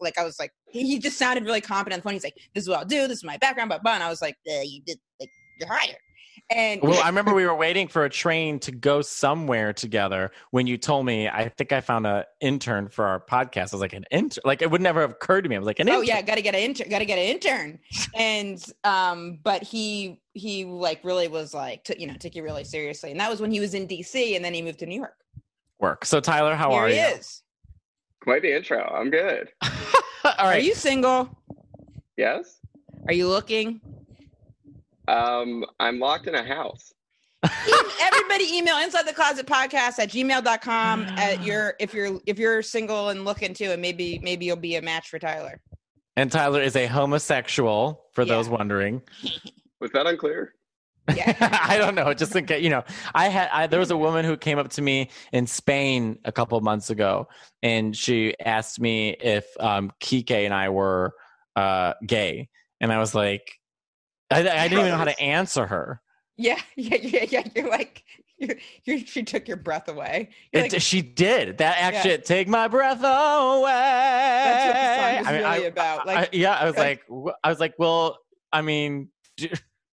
[0.00, 2.12] like I was like, he, just sounded really confident on the phone.
[2.14, 3.08] He's like, "This is what I'll do.
[3.08, 5.96] This is my background," but and I was like, uh, "You did like you're hired."
[6.48, 10.68] And Well, I remember we were waiting for a train to go somewhere together when
[10.68, 13.72] you told me, I think I found an intern for our podcast.
[13.72, 14.42] I was like, an intern?
[14.44, 15.56] Like, it would never have occurred to me.
[15.56, 16.06] I was like, an oh intern.
[16.06, 17.78] yeah gotta get an intern gotta get an intern
[18.14, 22.62] and um but he he like really was like t- you know took you really
[22.64, 24.98] seriously and that was when he was in dc and then he moved to new
[25.00, 25.16] york
[25.80, 26.04] Work.
[26.06, 27.02] So, Tyler, how here are he you?
[27.02, 27.42] is
[28.22, 28.82] Quite the intro.
[28.82, 29.50] I'm good.
[30.24, 31.28] All are you single
[32.16, 32.58] Yes.
[33.08, 33.80] are you looking
[35.08, 36.92] Um, I'm locked in a house.
[38.00, 43.10] Everybody email inside the closet podcast at gmail.com at your if you're if you're single
[43.10, 45.60] and looking to and maybe maybe you'll be a match for tyler
[46.18, 48.36] and Tyler is a homosexual, for Yeah.
[48.36, 49.02] those wondering.
[49.80, 50.54] Was that unclear?
[51.14, 51.36] yeah
[51.68, 52.14] I don't know.
[52.14, 52.82] Just in case, you know,
[53.14, 56.32] I had I, there was a woman who came up to me in Spain a
[56.32, 57.28] couple of months ago,
[57.62, 61.14] and she asked me if um, Kike and I were
[61.54, 62.48] uh, gay,
[62.80, 63.52] and I was like,
[64.30, 66.00] I, I didn't even know how to answer her.
[66.36, 68.02] yeah yeah yeah yeah you're like
[68.38, 71.76] you're, you're she took your breath away It, like, she did that.
[71.78, 73.70] Actually, take my breath away.
[73.70, 76.76] that's what the song is I mean, really I- about I- like yeah, I was
[76.76, 78.18] like- like, I was like, well,
[78.52, 79.50] I mean, d-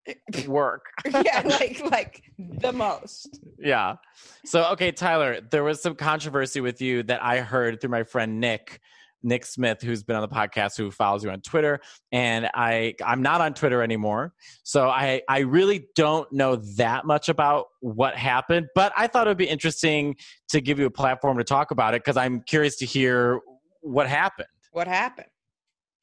[0.49, 0.87] work.
[1.07, 3.39] yeah, like like the most.
[3.59, 3.97] Yeah.
[4.45, 8.41] So, okay, Tyler, there was some controversy with you that I heard through my friend
[8.41, 8.81] Nick,
[9.23, 11.81] Nick Smith, who's been on the podcast, who follows you on Twitter.
[12.11, 14.33] And I, I'm not on Twitter anymore.
[14.63, 19.31] So I, I really don't know that much about what happened, but I thought it
[19.31, 20.17] would be interesting
[20.51, 23.41] to give you a platform to talk about it because I'm curious to hear
[23.81, 24.49] what happened.
[24.73, 25.29] What happened?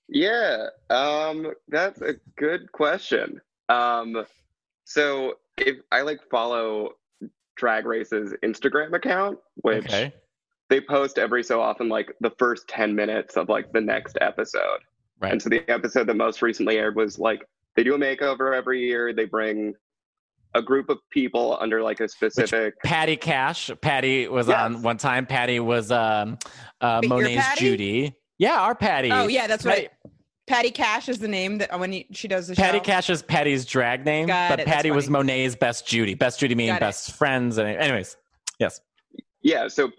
[0.08, 0.68] Yeah.
[0.90, 3.42] Um, that's a good question.
[3.70, 4.26] Um,
[4.86, 6.94] so if I like follow
[7.56, 10.14] Drag Race's Instagram account, which Okay.
[10.70, 14.80] They post every so often, like the first 10 minutes of like the next episode.
[15.20, 15.32] Right.
[15.32, 17.44] And so the episode that most recently aired was like
[17.76, 19.14] they do a makeover every year.
[19.14, 19.74] They bring
[20.56, 23.70] a group of people under like a specific Patty Cash.
[23.82, 24.58] Patty was Yes.
[24.60, 25.26] on one time.
[25.26, 26.38] Patty was um,
[26.82, 27.60] uh, Wait, Monet's Patty?
[27.60, 28.16] Judy.
[28.38, 29.12] Yeah, our Patty.
[29.12, 29.90] Oh yeah, that's Right.
[30.06, 30.12] right.
[30.48, 32.62] Patty Cash is the name that when he, she does the show.
[32.64, 32.84] Patty show.
[32.86, 35.08] Cash is Patty's drag name, Got but it, Patty was.
[35.10, 36.16] Monet's best Judy.
[36.16, 37.60] Best Judy meaning best friends.
[37.60, 38.18] And anyways,
[38.58, 38.82] yes.
[39.44, 39.92] Yeah, so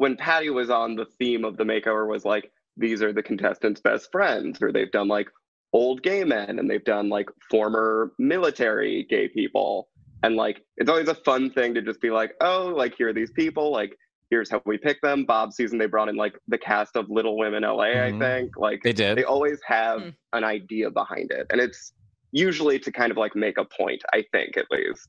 [0.00, 3.82] when Patty was on, the theme of the makeover was like, these are the contestants'
[3.82, 5.28] best friends, or they've done like
[5.74, 9.88] old gay men and they've done like former military gay people.
[10.22, 13.12] And like, it's always a fun thing to just be like, oh, like, here are
[13.12, 13.70] these people.
[13.70, 13.94] Like,
[14.30, 15.26] here's how we pick them.
[15.26, 18.14] Bob season, they brought in like the cast of Little Women LA, Mhm.
[18.14, 18.56] I think.
[18.56, 19.18] Like, They did.
[19.18, 20.08] they always have Hmm.
[20.32, 21.46] an idea behind it.
[21.50, 21.92] And it's
[22.32, 25.08] usually to kind of like make a point, I think, at least.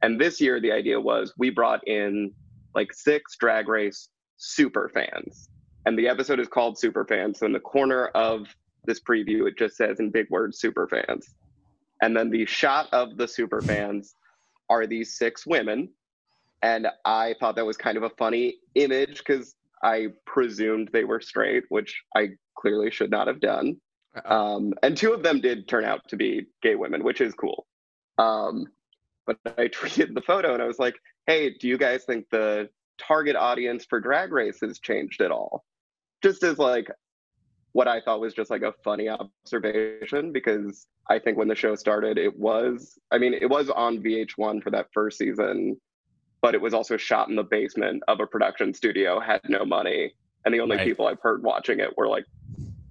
[0.00, 2.32] And this year, the idea was we brought in
[2.74, 4.08] like six drag race
[4.40, 5.50] super fans.
[5.86, 7.38] And the episode is called Super Fans.
[7.38, 8.46] So in the corner of
[8.84, 11.34] this preview, it just says in big words, Super Fans.
[12.02, 14.14] And then the shot of the super fans
[14.70, 15.90] are these six women.
[16.62, 21.20] And I thought that was kind of a funny image because I presumed they were
[21.20, 23.76] straight, which I clearly should not have done.
[24.24, 27.66] Um, and two of them did turn out to be gay women, which is cool.
[28.18, 28.66] Um,
[29.26, 32.68] but I tweeted the photo and I was like, hey, do you guys think the
[33.00, 35.64] target audience for Drag Race has changed at all?
[36.22, 36.88] Just as like
[37.72, 41.74] what I thought was just like a funny observation because I think when the show
[41.76, 45.80] started, it was, I mean, it was on VH1 for that first season,
[46.42, 50.12] but it was also shot in the basement of a production studio, had no money.
[50.44, 50.86] And the only Right.
[50.86, 52.24] people I've heard watching it were like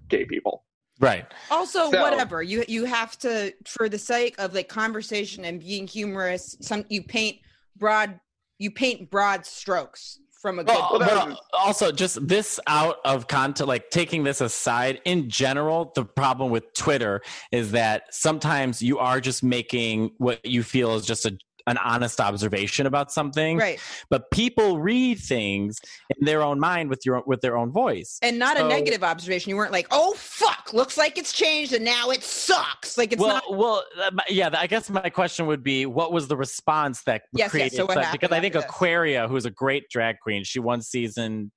[0.08, 0.64] gay people.
[1.00, 1.26] Right.
[1.50, 5.88] Also, So- whatever you you have to, for the sake of like conversation and being
[5.88, 7.40] humorous, some you paint
[7.78, 8.20] broad
[8.60, 10.76] you paint broad strokes from a good.
[10.76, 16.06] Well, Well, also just this out of context, like taking this aside, in general, the
[16.06, 21.26] problem with Twitter is that sometimes you are just making what you feel is just
[21.26, 21.38] a,
[21.70, 23.80] an honest observation about something, right,
[24.10, 25.80] but people read things
[26.18, 28.18] in their own mind with your with their own voice.
[28.22, 29.50] and not So- a negative observation.
[29.52, 33.22] You weren't like, "Oh fuck, looks like it's changed and now it sucks." Like it's
[33.22, 33.58] well, not.
[33.58, 34.50] well, uh, yeah.
[34.54, 37.76] I guess my question would be, what was the response that Yes, yes, created?
[37.78, 38.66] so what because I think this?
[38.66, 41.52] Aquaria, who's a great drag queen, she won season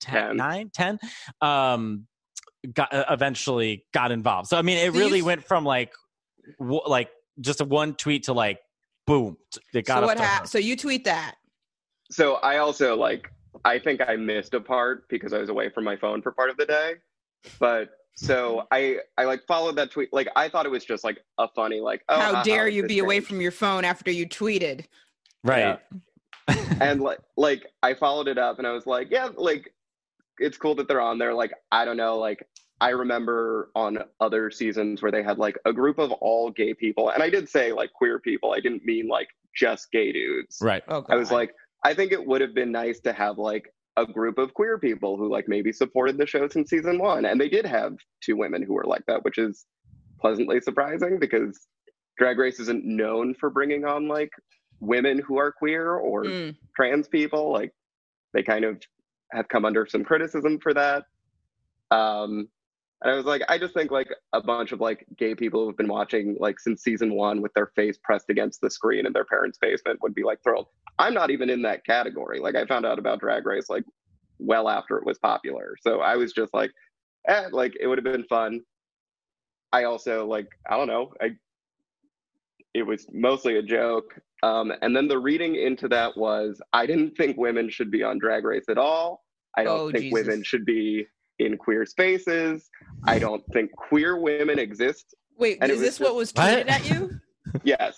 [0.00, 0.36] 10, Ten.
[0.36, 0.98] 9, 10,
[1.40, 2.06] um,
[2.72, 4.48] got uh, eventually got involved.
[4.48, 5.92] So I mean, it So really went from like,
[6.60, 8.58] w- like just one tweet to like,
[9.08, 9.36] boom,
[9.74, 10.50] it got So what to happened?
[10.50, 11.36] So you tweet that.
[12.10, 13.30] So I also like
[13.64, 16.50] I think I missed a part because I was away from my phone for part
[16.50, 16.94] of the day.
[17.58, 20.12] But so I I like followed that tweet.
[20.12, 22.82] Like I thought it was just like a funny like oh How haha, dare you
[22.82, 24.86] this be away from your phone after you tweeted?
[25.44, 25.78] Right.
[26.80, 29.72] and like like I followed it up and I was like, yeah, like
[30.38, 31.34] it's cool that they're on there.
[31.34, 32.46] Like I don't know, like
[32.80, 37.10] I remember on other seasons where they had like a group of all gay people,
[37.10, 38.52] and I did say like queer people.
[38.52, 40.58] I didn't mean like just gay dudes.
[40.62, 40.82] Right.
[40.88, 44.06] Oh, I was like, I think it would have been nice to have like a
[44.06, 47.48] group of queer people who like maybe supported the show since season one, and they
[47.48, 49.66] did have two women who were like that, which is
[50.20, 51.66] pleasantly surprising because
[52.16, 54.30] Drag Race isn't known for bringing on like
[54.80, 56.56] women who are queer or Mm.
[56.76, 57.52] trans people.
[57.52, 57.72] Like
[58.34, 58.80] they kind of
[59.32, 61.04] have come under some criticism for that.
[61.90, 62.48] Um,
[63.02, 65.76] and I was like, I just think like a bunch of like gay people who've
[65.76, 69.24] been watching like since season one with their face pressed against the screen in their
[69.24, 70.66] parents' basement would be like thrilled.
[70.98, 72.40] I'm not even in that category.
[72.40, 73.84] Like I found out about Drag Race like
[74.38, 75.74] well after it was popular.
[75.80, 76.72] So I was just like,
[77.28, 78.60] eh, like it would have been fun.
[79.72, 81.30] I also like, I don't know, I
[82.74, 84.18] it was mostly a joke.
[84.42, 88.18] Um, and then the reading into that was I didn't think women should be on
[88.18, 89.24] Drag Race at all.
[89.56, 90.12] I don't Oh, think Jesus.
[90.26, 91.06] women should be
[91.38, 92.68] in queer spaces.
[93.04, 95.14] I don't think queer women exist.
[95.38, 96.66] Wait, and it is was this what just- was What?
[96.66, 97.20] tweeted at you?
[97.64, 97.96] Yes.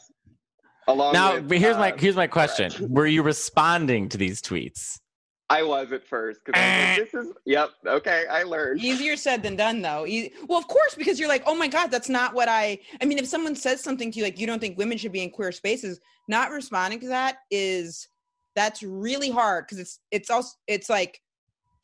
[0.87, 4.41] Along Now, with, but here's my uh, here's my question: Were you responding to these
[4.41, 5.01] tweets?
[5.49, 8.81] I was at first because like, this is yep, okay, I learned.
[8.81, 10.07] Easier said than done, though.
[10.07, 12.79] E- well, of course, because you're like, oh my god, that's not what I.
[13.03, 15.23] I mean, if someone says something to you like you don't think women should be
[15.25, 15.99] in queer spaces,
[16.29, 18.07] not responding to that is
[18.55, 21.21] that's really hard because it's it's also it's like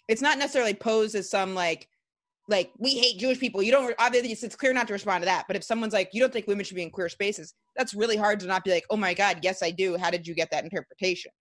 [0.08, 1.88] it's not necessarily posed as some like
[2.48, 3.62] like we hate Jewish people.
[3.62, 5.46] You don't obviously it's, it's clear not to respond to that.
[5.46, 8.16] But if someone's like you don't think women should be in queer spaces, that's really
[8.16, 9.96] hard to not be like, oh my god, yes I do.
[9.96, 11.32] How did you get that interpretation?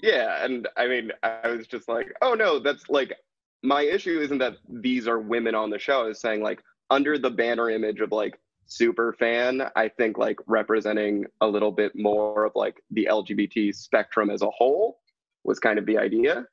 [0.00, 3.14] Yeah, and I mean, I was just like, oh no, that's like
[3.62, 6.06] my issue isn't that these are women on the show.
[6.08, 11.24] Is saying like under the banner image of like super fan, I think like representing
[11.40, 15.00] a little bit more of like the LGBT spectrum as a whole
[15.44, 16.46] was kind of the idea.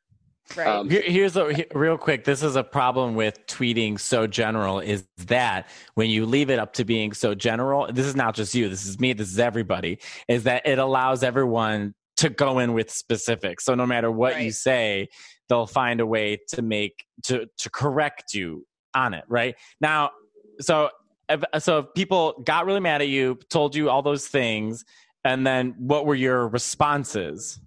[0.55, 0.67] Right.
[0.67, 2.23] Um, Here, here's a he- real quick.
[2.23, 4.79] This is a problem with tweeting so general.
[4.79, 7.87] Is that when you leave it up to being so general?
[7.91, 8.69] This is not just you.
[8.69, 9.13] This is me.
[9.13, 9.99] This is everybody.
[10.27, 13.65] Is that it allows everyone to go in with specifics.
[13.65, 15.09] So no matter what you say,
[15.49, 19.25] they'll find a way to make to to correct you on it.
[19.27, 20.11] Right now,
[20.59, 20.89] so
[21.27, 24.85] if, so if people got really mad at you, told you all those things,
[25.23, 27.59] and then what were your responses?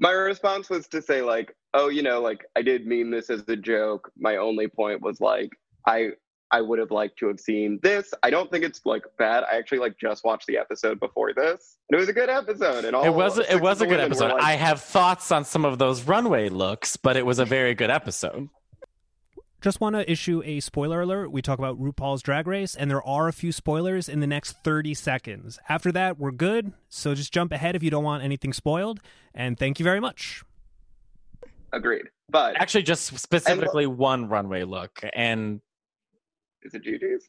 [0.00, 3.42] My response was to say like, oh, you know, like I did mean this as
[3.48, 4.10] a joke.
[4.18, 5.50] My only point was like,
[5.86, 6.10] I
[6.52, 8.12] I would have liked to have seen this.
[8.24, 9.44] I don't think it's like bad.
[9.50, 11.76] I actually like just watched the episode before this.
[11.88, 12.84] And it was a good episode.
[12.84, 14.32] And all it was it was a good episode.
[14.32, 17.74] like- I have thoughts on some of those runway looks, but it was a very
[17.74, 18.48] good episode.
[19.60, 21.32] Just want to issue a spoiler alert.
[21.32, 24.56] We talk about RuPaul's Drag Race, and there are a few spoilers in the next
[24.64, 25.58] 30 seconds.
[25.68, 26.72] After that, we're good.
[26.88, 29.00] So just jump ahead if you don't want anything spoiled.
[29.34, 30.42] And thank you very much.
[31.72, 32.06] agreed.
[32.30, 35.60] But Actually, just specifically one runway look, and
[36.62, 37.28] is it Gigi's?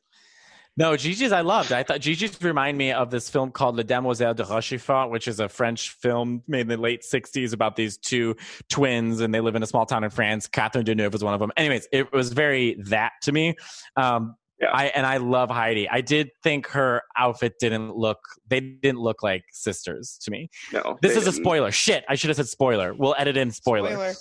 [0.77, 1.71] No, Gigi's I loved.
[1.71, 5.39] I thought Gigi's remind me of this film called Le Demoiselle de Rochefort, which is
[5.39, 8.35] a French film made in the late '60s about these two
[8.69, 10.47] twins, and they live in a small town in France.
[10.47, 11.51] Catherine Deneuve was one of them.
[11.57, 13.55] Anyways, it was very that to me.
[13.95, 14.69] Um, Yeah.
[14.73, 15.89] I and I love Heidi.
[15.89, 18.19] I did think her outfit didn't look.
[18.47, 20.49] They didn't look like sisters to me.
[20.71, 20.99] No.
[21.01, 21.43] This is a didn't.
[21.43, 21.71] spoiler.
[21.71, 22.93] Shit, I should have said spoiler.
[22.93, 24.13] We'll edit in spoiler.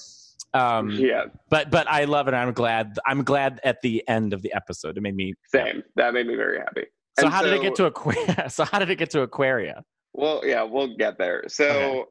[0.53, 2.35] Um, Yeah, but but I love it.
[2.35, 2.99] I'm glad.
[3.07, 4.97] I'm glad at the end of the episode.
[4.97, 5.35] It made me.
[5.53, 5.83] same.
[5.97, 6.87] That made me very happy.
[7.19, 8.47] So And how did it get to Aquaria?
[8.51, 9.85] So how did it get to Aquaria?
[10.13, 11.45] Well, yeah, we'll get there.
[11.49, 12.09] So,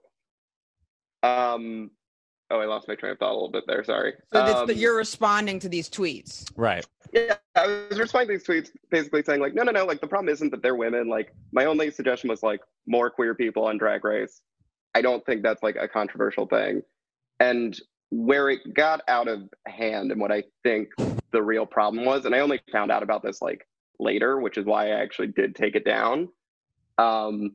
[1.24, 1.92] um,
[2.50, 3.84] oh, I lost my train of thought a little bit there.
[3.84, 4.14] Sorry.
[4.34, 6.50] So this, Um, but you're responding to these tweets.
[6.56, 6.86] Right.
[7.12, 10.08] Yeah, I was responding to these tweets basically saying like, no, no, no, like the
[10.08, 11.10] problem isn't that they're women.
[11.10, 14.42] Like my only suggestion was like more queer people on Drag Race.
[14.96, 16.82] I don't think that's like a controversial thing.
[17.40, 17.78] And
[18.12, 20.90] where it got out of hand and what I think
[21.32, 23.68] the real problem was, and I only found out about this like
[24.00, 26.30] later, which is why I actually did take it down.
[26.98, 27.52] Um,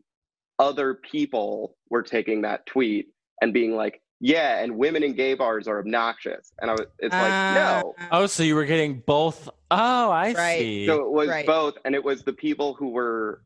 [0.58, 3.08] other people were taking that tweet
[3.42, 6.52] and being like, yeah, and women in gay bars are obnoxious.
[6.60, 9.48] And I was, it's like, no, Uh, Oh, so you were getting both.
[9.70, 10.58] Oh, I Right.
[10.60, 10.86] see.
[10.86, 11.46] so it was Right.
[11.46, 13.42] both, and it was the people who were,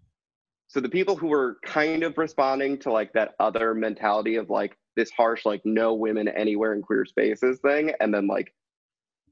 [0.69, 4.77] so the people who were kind of responding to like that other mentality of like
[4.99, 8.53] this harsh, like no women anywhere in queer spaces thing, and then like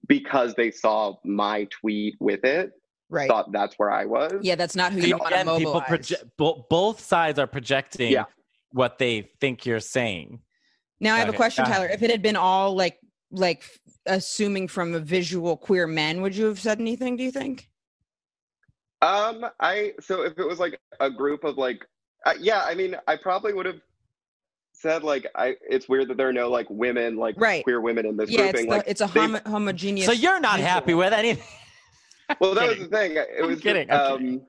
[0.07, 2.71] because they saw my tweet with it,
[3.11, 3.29] right.
[3.29, 4.35] thought that's where I was.
[4.43, 5.89] Yeah, that's not who you want to again, people mobilize.
[5.89, 6.25] project.
[6.39, 8.25] Bo- both sides are projecting Yeah.
[8.71, 10.41] what they think you're saying.
[11.01, 11.65] Now I have a question.
[11.65, 11.89] Tyler.
[11.89, 12.99] If it had been all like
[13.33, 17.17] like f- assuming from a visual queer men, would you have said anything?
[17.17, 17.69] Do you think?
[19.03, 21.85] Um, I so if it was like a group of like,
[22.25, 23.81] uh, yeah, I mean, I probably would have
[24.79, 25.57] said like, I.
[25.69, 27.63] It's weird that there are no like women, like Right.
[27.65, 30.07] queer women in this Yeah, it's the, like, it's a they've- homogeneous.
[30.07, 30.71] So you're not visual.
[30.71, 31.45] happy with anything.
[32.41, 33.13] well, that was the thing.
[33.17, 34.43] It I'm was kidding, I'm Um,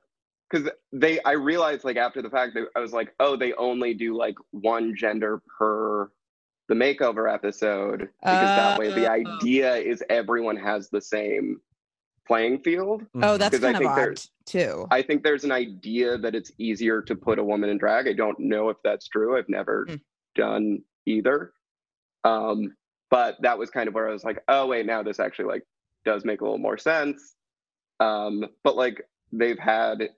[0.49, 3.93] because they, I realized like after the fact that I was like, oh, they only
[3.93, 6.09] do like one gender per
[6.69, 9.37] the makeover episode because that way the Oh.
[9.37, 11.59] idea is everyone has the same
[12.25, 13.05] playing field.
[13.21, 14.87] Oh, that's Because I kind of think odd there's- too.
[14.91, 18.07] I think there's an idea that it's easier to put a woman in drag.
[18.07, 19.37] I don't know if that's true.
[19.37, 19.95] I've never Hmm.
[20.37, 21.51] Done either.
[22.23, 22.75] Um,
[23.09, 25.63] but that was kind of where I was like, oh wait, now this actually like
[26.05, 27.35] does make a little more sense.
[27.99, 30.09] Um, but like they've had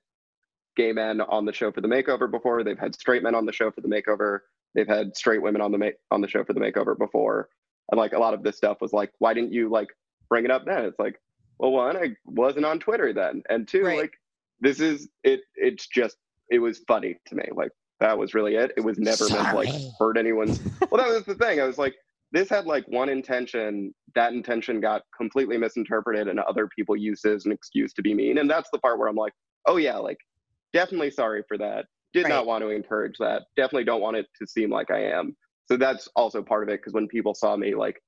[0.75, 2.63] gay men on the show for the makeover before.
[2.63, 4.39] They've had straight men on the show for the makeover.
[4.75, 7.49] They've had straight women on the ma- on the show for the makeover before.
[7.91, 9.89] And like a lot of this stuff was like, why didn't you like
[10.29, 10.85] bring it up then?
[10.85, 11.19] It's like,
[11.57, 13.99] well, one, I wasn't on Twitter then, and two, Right.
[13.99, 14.13] like
[14.61, 15.41] this is it.
[15.55, 16.17] It's just
[16.49, 17.45] it was funny to me.
[17.53, 18.71] Like that was really it.
[18.77, 20.59] It was never meant to like hurt anyone's.
[20.91, 21.59] Well, that was the thing.
[21.59, 21.95] I was like,
[22.31, 23.93] this had like one intention.
[24.15, 28.13] That intention got completely misinterpreted, and other people used it as an excuse to be
[28.13, 28.37] mean.
[28.39, 29.33] And that's the part where I'm like,
[29.67, 30.17] oh yeah, like
[30.73, 31.85] definitely sorry for that.
[32.13, 32.29] Did Right.
[32.29, 33.43] not want to encourage that.
[33.55, 35.35] Definitely don't want it to seem like I am.
[35.67, 38.01] So that's also part of it because when people saw me like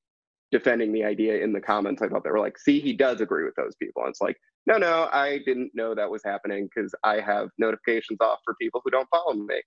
[0.51, 3.45] defending the idea in the comments, I thought they were like, see, he does agree
[3.45, 4.01] with those people.
[4.03, 8.19] And it's like, no, no, I didn't know that was happening because I have notifications
[8.21, 9.61] off for people who don't follow me.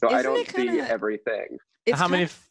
[0.00, 1.58] So I Isn't don't see kinda- everything.
[1.92, 2.22] How kind many?
[2.24, 2.46] of- f-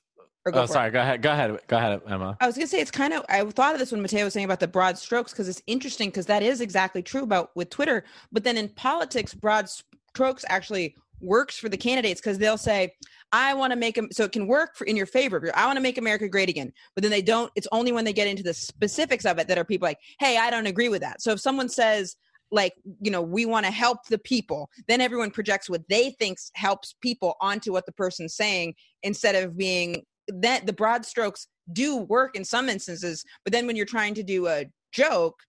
[0.45, 0.73] or go oh, for it.
[0.73, 0.91] sorry.
[0.91, 1.21] Go ahead.
[1.21, 1.59] Go ahead.
[1.67, 2.37] Go ahead, Emma.
[2.39, 3.25] I was gonna say it's kind of.
[3.29, 6.09] I thought of this when Matteo was saying about the broad strokes because it's interesting
[6.09, 8.05] because that is exactly true about with Twitter.
[8.31, 9.67] But then in politics, broad
[10.13, 12.93] strokes actually works for the candidates because they'll say,
[13.33, 15.51] "I want to make them," so it can work for in your favor.
[15.53, 17.51] I want to make America great again, but then they don't.
[17.55, 20.37] It's only when they get into the specifics of it that are people like, "Hey,
[20.37, 22.15] I don't agree with that." So if someone says
[22.51, 24.69] like you know we want to help the people.
[24.87, 29.57] Then everyone projects what they think helps people onto what the person's saying instead of
[29.57, 34.13] being that the broad strokes do work in some instances but then when you're trying
[34.13, 35.39] to do a joke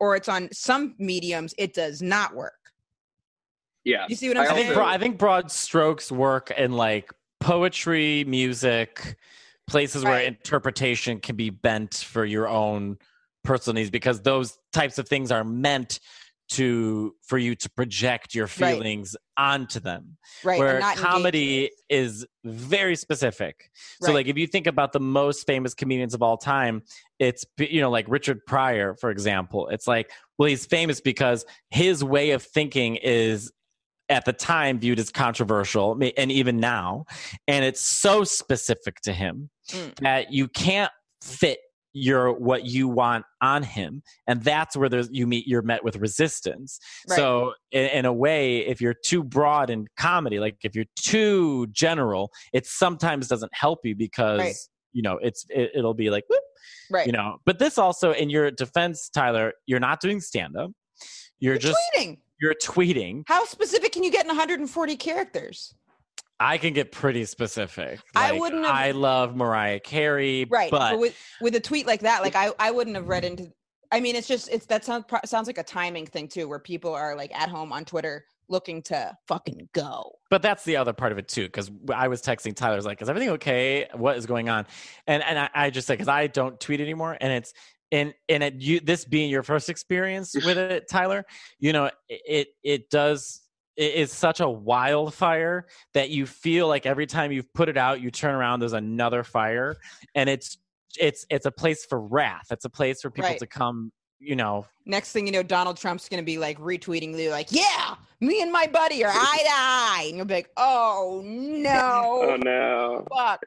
[0.00, 2.54] or it's on some mediums it does not work.
[3.84, 4.06] Yeah.
[4.08, 4.74] you see what i'm I I saying?
[4.74, 9.16] bro- I think broad strokes work in like poetry, music,
[9.66, 12.98] places where interpretation can be bent for your own
[13.44, 16.00] personal needs because those types of things are meant
[16.48, 18.74] to for you to project your Right.
[18.74, 20.16] feelings onto them.
[20.44, 23.70] right where and not engage comedy is very specific.
[24.00, 26.82] So like if you think about the most famous comedians of all time,
[27.18, 29.68] it's you know like Richard Pryor for example.
[29.68, 33.52] It's like well he's famous because his way of thinking is
[34.08, 37.04] at the time viewed as controversial and even now
[37.48, 39.94] and it's so specific to him Mm.
[39.96, 41.58] that you can't fit
[41.96, 44.02] your what you want on him.
[44.26, 46.78] And that's where there's you meet you're met with resistance.
[47.08, 47.16] Right.
[47.16, 51.66] so in, in a way if you're too broad in comedy like if you're too
[51.68, 54.54] general it sometimes doesn't help you because Right.
[54.92, 56.42] you know it's it, it'll be like whoop,
[56.90, 57.06] right.
[57.06, 57.38] you know.
[57.46, 60.70] But this also in your defense tyler you're not doing stand up
[61.38, 62.18] you're You're just tweeting.
[62.40, 63.22] you're tweeting.
[63.26, 65.74] How specific can you get in 140 characters
[66.40, 68.00] i can get pretty specific.
[68.14, 72.22] I wouldn't have- i love mariah carey right but with with a tweet like that
[72.22, 73.50] like i i wouldn't have read into
[73.92, 76.94] i mean it's just it's that sounds sounds like a timing thing too where people
[76.94, 80.12] are like at home on twitter looking to fucking go.
[80.30, 82.86] But that's the other part of it too because i was texting tyler I was
[82.86, 83.88] like is everything okay?
[83.92, 84.66] What is going on?
[85.06, 87.52] And and i, I just said because i don't tweet anymore and it's
[87.92, 91.24] and and it you this being your first experience with it tyler
[91.58, 93.40] you know it it does
[93.76, 98.00] it is such a wildfire that you feel like every time you've put it out
[98.00, 99.76] you turn around there's another fire.
[100.14, 100.58] And it's
[100.98, 102.46] it's it's a place for wrath.
[102.50, 103.38] It's a place for people Right.
[103.38, 104.64] to come you know.
[104.86, 108.50] Next thing you know donald trump's gonna be like retweeting you like yeah me and
[108.50, 110.04] my buddy are eye to eye.
[110.08, 112.22] And you'll be like oh no.
[112.32, 113.04] Oh no.
[113.14, 113.44] fuck.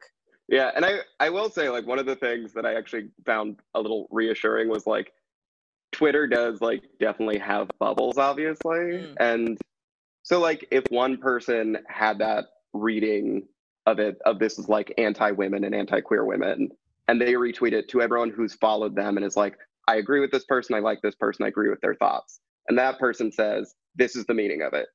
[0.48, 3.60] Yeah, and I I will say like one of the things that I actually found
[3.76, 5.12] a little reassuring was like
[5.92, 8.78] Twitter does like definitely have bubbles obviously.
[8.78, 9.16] Mm.
[9.20, 9.58] and
[10.30, 13.48] so like if one person had that reading
[13.86, 16.70] of it of this is like anti-women and anti-queer women
[17.08, 20.32] and they retweet it to everyone who's followed them and is like I agree with
[20.32, 23.74] this person I like this person I agree with their thoughts and that person says
[23.96, 24.88] this is the meaning of it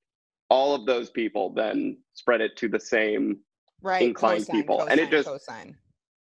[0.51, 3.39] all of those people then spread it to the same
[3.83, 4.83] right inclined cosign, people.
[4.83, 5.75] And it just- cosign.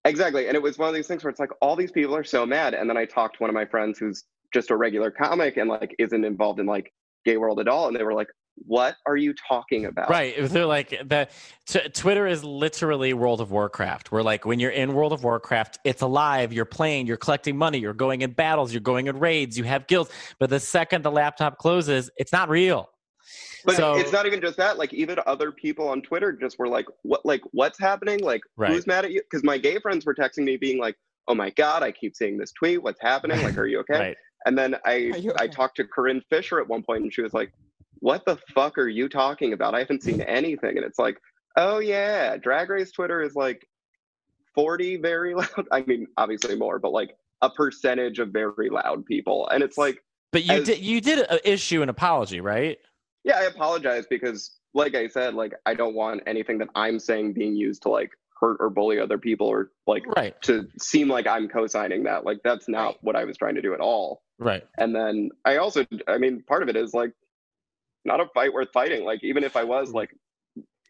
[0.06, 0.48] Exactly.
[0.48, 2.46] And it was one of these things where it's like all these people are so
[2.46, 2.74] mad.
[2.74, 5.70] And then I talked to one of my friends who's just a regular comic and
[5.70, 6.92] like isn't involved in like
[7.24, 7.88] gay world at all.
[7.88, 10.10] And they were like, what are you talking about?
[10.10, 10.36] Right.
[10.40, 11.28] They're like the
[11.66, 14.12] t- Twitter is literally World of Warcraft.
[14.12, 16.54] Where like when you're in World of Warcraft, it's alive.
[16.54, 17.08] You're playing.
[17.08, 17.80] You're collecting money.
[17.80, 18.74] You're going in battles.
[18.74, 19.58] You're going in raids.
[19.58, 20.12] You have guilds.
[20.40, 22.90] But the second the laptop closes, it's not real.
[23.66, 24.78] But So- it's not even just that.
[24.78, 27.26] Like even other people on Twitter just were like, "What?
[27.26, 28.20] Like what's happening?
[28.20, 28.72] Like Right.
[28.72, 30.96] who's mad at you?" Because my gay friends were texting me, being like,
[31.28, 32.84] "Oh my god, I keep seeing this tweet.
[32.84, 33.42] What's happening?
[33.42, 34.18] Like, are you okay?" Right.
[34.46, 37.34] And then I you I talked to Corinne Fisher at one point, and she was
[37.34, 37.54] like,
[38.04, 39.74] "What the fuck are you talking about?
[39.74, 41.18] I haven't seen anything." And it's like,
[41.56, 43.66] "Oh yeah, Drag Race Twitter is like
[44.54, 45.68] forty very loud.
[45.72, 50.04] I mean, obviously more, but like a percentage of very loud people." And it's like.
[50.32, 52.78] But you As- did you did issue an apology, right?
[53.24, 57.34] Yeah, I apologize because, like I said, like I don't want anything that I'm saying
[57.34, 58.10] being used to like
[58.42, 60.36] hurt or bully other people or like Right.
[60.42, 62.26] to seem like I'm co-signing that.
[62.26, 62.98] Like that's not Right.
[63.04, 64.24] what I was trying to do at all.
[64.40, 64.64] Right.
[64.78, 67.14] And then I also, I mean, part of it is like
[68.06, 69.04] not a fight worth fighting.
[69.04, 70.10] Like even if I was like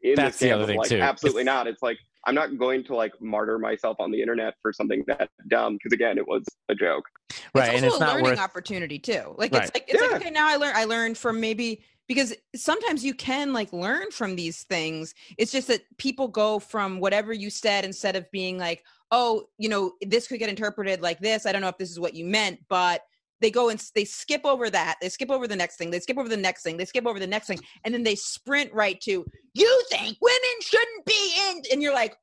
[0.01, 0.99] in That's this the other thing, like too.
[0.99, 1.67] absolutely not.
[1.67, 5.29] It's like I'm not going to like martyr myself on the internet for something that
[5.49, 7.05] dumb because again, it was a joke.
[7.53, 7.69] Right.
[7.73, 9.35] It's and it's a not learning worth opportunity too.
[9.37, 9.63] Like Right.
[9.63, 10.09] it's like it's Yeah.
[10.09, 14.11] like okay, now I learned I learned from maybe because sometimes you can like learn
[14.11, 15.13] from these things.
[15.37, 19.69] It's just that people go from whatever you said instead of being like, oh, you
[19.69, 21.45] know, this could get interpreted like this.
[21.45, 23.03] I don't know if this is what you meant, but
[23.43, 24.95] they go and they skip over that.
[25.01, 25.91] They skip over the next thing.
[25.91, 26.77] They skip over the next thing.
[26.77, 30.39] They skip over the next thing, and then they sprint right to you think women
[30.61, 32.15] shouldn't be in, and you're like,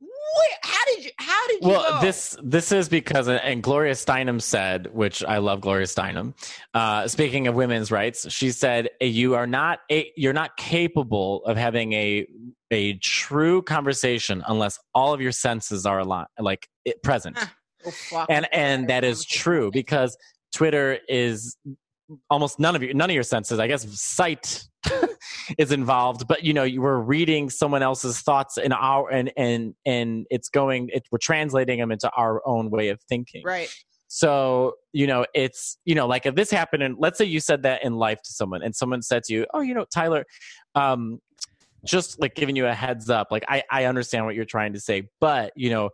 [0.00, 1.10] where, how did you?
[1.18, 1.68] How did you?
[1.68, 6.34] well this this is because and gloria steinem said which i love gloria steinem
[6.74, 11.56] uh, speaking of women's rights she said you are not a, you're not capable of
[11.56, 12.26] having a
[12.70, 17.46] a true conversation unless all of your senses are aligned like it, present Huh.
[18.12, 20.16] Oh, and and that is true because
[20.52, 21.56] twitter is
[22.30, 24.64] almost none of your none of your senses i guess sight
[25.58, 29.74] is involved but you know you were reading someone else's thoughts in our and and
[29.84, 33.68] and it's going it, we're translating them into our own way of thinking right.
[34.06, 37.62] so you know it's you know like if this happened and let's say you said
[37.62, 40.24] that in life to someone and someone said to you oh you know tyler
[40.74, 41.18] um
[41.84, 44.80] just like giving you a heads up like i i understand what you're trying to
[44.80, 45.90] say but you know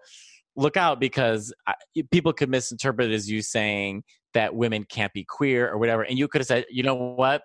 [0.57, 1.75] look out because I,
[2.13, 6.19] people could misinterpret it as you saying that women can't be queer or whatever and
[6.19, 7.43] you could have said you know what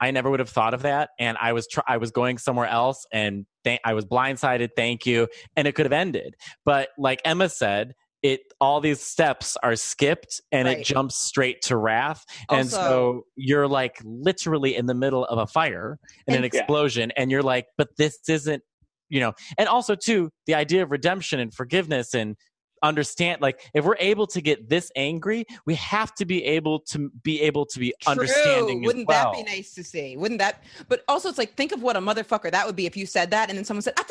[0.00, 2.66] I never would have thought of that, and I was tr- I was going somewhere
[2.66, 4.72] else, and th- I was blindsided.
[4.76, 5.26] Thank you,
[5.56, 6.34] and it could have ended.
[6.66, 11.78] But like Emma said, it all these steps are skipped, and it jumps straight to
[11.78, 16.44] wrath, and Also- so you're like literally in the middle of a fire and, an
[16.44, 16.60] And- Yeah.
[16.60, 18.62] explosion, and you're like, but this isn't,
[19.08, 19.32] you know.
[19.56, 22.36] And also too, the idea of redemption and forgiveness and
[22.82, 27.10] understand like if we're able to get this angry we have to be able to
[27.22, 29.32] be able to be understanding Wouldn't well.
[29.32, 30.16] that be nice to see?
[30.16, 30.64] Wouldn't that?
[30.88, 33.30] But also, it's like think of what a motherfucker that would be if you said
[33.30, 34.04] that, and then someone said, "I.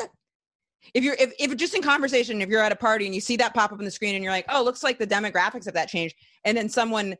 [0.94, 3.36] If you're if, if just in conversation, if you're at a party and you see
[3.38, 5.74] that pop up on the screen and you're like, oh, looks like the demographics of
[5.74, 6.14] that changed,
[6.44, 7.16] and then someone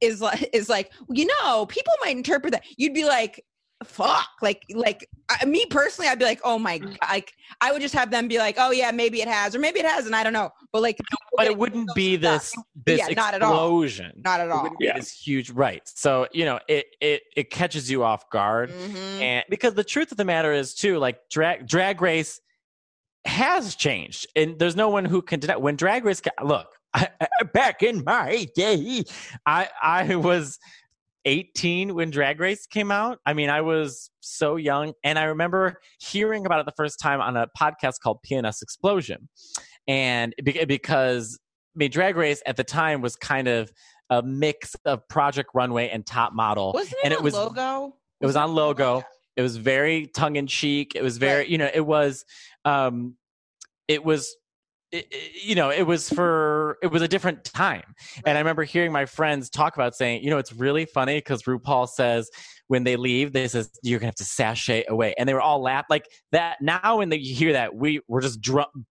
[0.00, 2.64] is like is like, you know, people might interpret that.
[2.76, 3.42] You'd be like,
[3.82, 7.82] fuck, like like I, me personally, I'd be like, oh my, god, like I would
[7.82, 10.22] just have them be like, oh yeah, maybe it has, or maybe it hasn't, I
[10.22, 10.98] don't know, but like,
[11.36, 12.32] but it wouldn't be stuff.
[12.42, 12.54] this
[12.86, 13.52] this Yeah, not at all.
[13.52, 14.62] explosion not at all.
[14.62, 14.96] wouldn't be Yeah.
[14.96, 19.20] this huge right so you know it it it catches you off guard Mhm.
[19.20, 22.40] and because the truth of the matter is too like drag drag race
[23.24, 27.08] has changed and there's no one who can deny when drag race ca- look I,
[27.20, 29.02] I- back in my day
[29.46, 30.58] i i was
[31.24, 33.18] 18 when drag race came out.
[33.26, 37.20] I mean i was so young and i remember hearing about it the first time
[37.20, 39.28] on a podcast called pns explosion.
[39.88, 41.38] And because
[41.74, 43.70] i mean drag race at the time was kind of
[44.10, 46.72] a mix of project runway and top model.
[46.74, 47.96] Wasn't it and it was logo?
[48.20, 49.02] it was on logo.
[49.36, 51.48] It was very tongue in cheek it was very Right.
[51.48, 52.24] you know it was
[52.64, 53.16] um
[53.88, 54.36] it was
[54.92, 55.12] it-
[55.42, 57.94] you know it was for it was a different time.
[58.24, 61.42] And i remember hearing my friends talk about saying you know it's really funny because
[61.42, 62.30] rupaul says
[62.68, 65.14] when they leave they says you're gonna have to sashay away.
[65.18, 68.40] And they were all laugh like that now when they hear that we we're just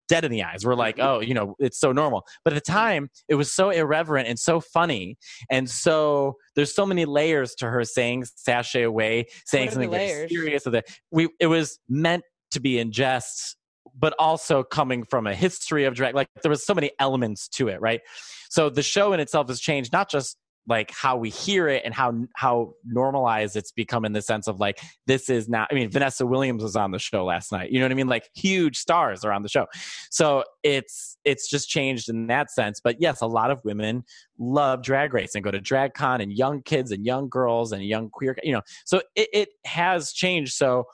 [0.07, 0.65] dead in the eyes.
[0.65, 2.23] We're like oh you know it's so normal.
[2.43, 5.17] But at the time it was so irreverent and so funny.
[5.49, 10.65] And so there's so many layers to her saying sashay away saying something very serious
[10.65, 13.57] of that we it was meant to be in jest
[13.97, 17.67] but also coming from a history of drag like there was so many elements to
[17.67, 18.01] it right?
[18.49, 20.37] So the show in itself has changed not just
[20.67, 24.59] like how we hear it and how how normalized it's become in the sense of
[24.59, 27.79] like this is now i mean vanessa williams was on the show last night you
[27.79, 28.07] know what i mean?
[28.07, 29.65] Like huge stars are on the show.
[30.11, 34.03] So it's it's just changed in that sense but yes a lot of women
[34.37, 37.83] love drag race and go to drag con and young kids and young girls and
[37.83, 38.61] young queer you know?
[38.85, 40.53] So it, it has changed.
[40.53, 40.85] So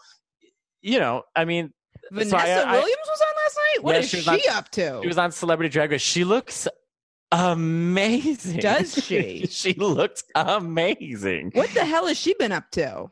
[0.81, 1.73] you know i mean
[2.11, 3.83] Vanessa so I- I- Williams was on last night.
[3.83, 4.99] What Yeah, is she she, on- up to?
[5.01, 6.67] she was on celebrity drag race she looks
[7.31, 9.45] amazing Does she?
[9.49, 13.07] she looked amazing what the hell has she been up to?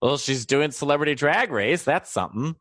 [0.00, 1.82] Well, she's doing Celebrity Drag Race.
[1.82, 2.54] That's something.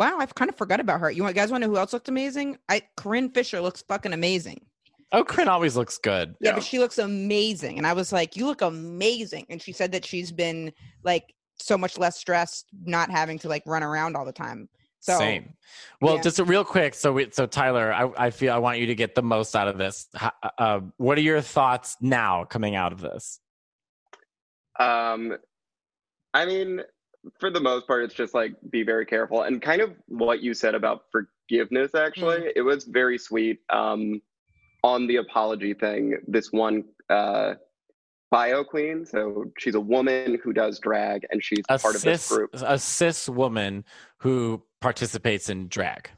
[0.00, 1.10] Wow, I've kind of forgot about her.
[1.12, 2.58] You guys want to know who else looked amazing?
[2.68, 4.66] I Corinne Fisher looks fucking amazing.
[5.12, 6.34] Oh, Corinne always looks good.
[6.40, 6.54] Yeah, Yeah.
[6.56, 7.78] but she looks amazing.
[7.78, 9.46] And I was like, You look amazing.
[9.48, 10.72] And she said that she's been
[11.04, 14.68] like so much less stressed, not having to like run around all the time.
[15.00, 15.54] So Same.
[16.00, 16.22] Well, yeah.
[16.22, 16.94] just a real quick.
[16.94, 19.66] So, we, so Tyler, I, I feel I want you to get the most out
[19.66, 20.08] of this.
[20.58, 23.40] Uh, what are your thoughts now coming out of this?
[24.78, 25.36] Um,
[26.34, 26.82] I mean,
[27.40, 30.54] for the most part, it's just like be very careful and kind of what you
[30.54, 31.94] said about forgiveness.
[31.94, 33.60] Actually, it was very sweet.
[33.70, 34.22] Um,
[34.84, 37.54] on the apology thing, this one uh,
[38.32, 39.06] bio queen.
[39.06, 42.50] So she's a woman who does drag, and she's A part of this group.
[42.54, 43.84] a cis woman
[44.18, 46.10] who participates in drag.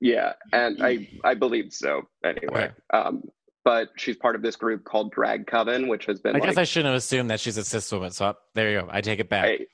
[0.00, 2.02] Yeah, and I I believe so.
[2.24, 3.22] Anyway, um,
[3.64, 6.56] but she's part of this group called Drag Coven, which has been I like, guess
[6.56, 8.10] I shouldn't have assumed that she's a cis woman.
[8.12, 8.88] So there you go.
[8.90, 9.46] I take it back.
[9.48, 9.66] I-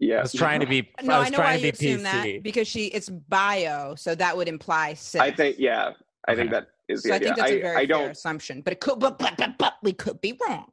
[0.00, 0.90] yeah, I was trying to be.
[1.02, 3.94] no, I I, know why trying you to be assume that because she it's bio,
[3.94, 5.20] so that would imply cis.
[5.20, 5.92] I think yeah,
[6.26, 6.60] I think Okay.
[6.60, 7.28] that is the so I idea.
[7.28, 8.60] think that's a very I fair don't assumption.
[8.60, 10.66] But it could but, but but but we could be wrong.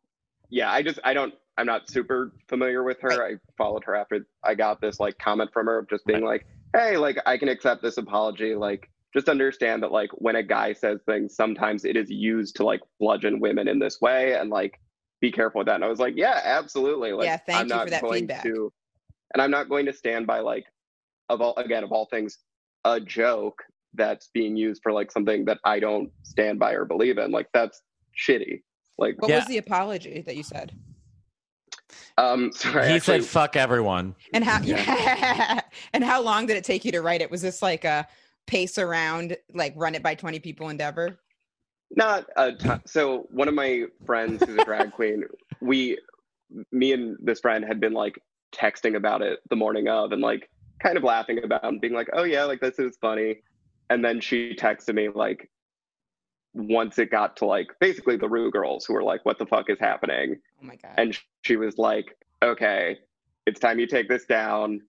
[0.52, 3.26] Yeah, I just I don't I'm not super familiar with her.
[3.26, 6.48] I followed her after I got this like comment from her of just being like,
[6.76, 8.56] hey, like I can accept this apology.
[8.56, 12.66] Like just understand that like when a guy says things, sometimes it is used to
[12.66, 14.80] like bludgeon women in this way and like
[15.22, 15.78] be careful with that.
[15.78, 17.14] And I was like, yeah, absolutely.
[17.14, 18.44] Like Yeah, thank I'm you not for that going feedback.
[18.44, 18.74] to
[19.34, 20.66] and I'm not going to stand by like
[21.30, 22.40] of all again of all things,
[22.86, 23.64] a joke
[23.96, 27.32] that's being used for like something that I don't stand by or believe in.
[27.32, 27.82] Like that's
[28.18, 28.64] shitty.
[28.98, 29.38] Like What Yeah.
[29.38, 30.72] was the apology that you said?
[32.18, 35.60] um sorry, he actually, said, "Fuck everyone." And how Yeah.
[35.94, 37.30] and how long did it take you to write it?
[37.30, 38.08] Was this like a
[38.48, 41.20] pace around, like run it by 20 people endeavor?
[41.96, 42.80] Not a ton.
[42.86, 45.24] So one of my friends who's a drag queen,
[45.62, 45.98] we,
[46.72, 48.18] me and this friend had been like
[48.56, 50.50] texting about it the morning of and like
[50.82, 53.42] kind of laughing about it and being like, oh yeah, like this is funny.
[53.90, 55.50] And then she texted me like
[56.54, 59.70] once it got to like basically the Ru girls who were like, what the fuck
[59.70, 60.38] is happening?
[60.62, 60.94] Oh my god.
[60.98, 63.00] And she was like, okay,
[63.46, 64.82] it's time you take this down.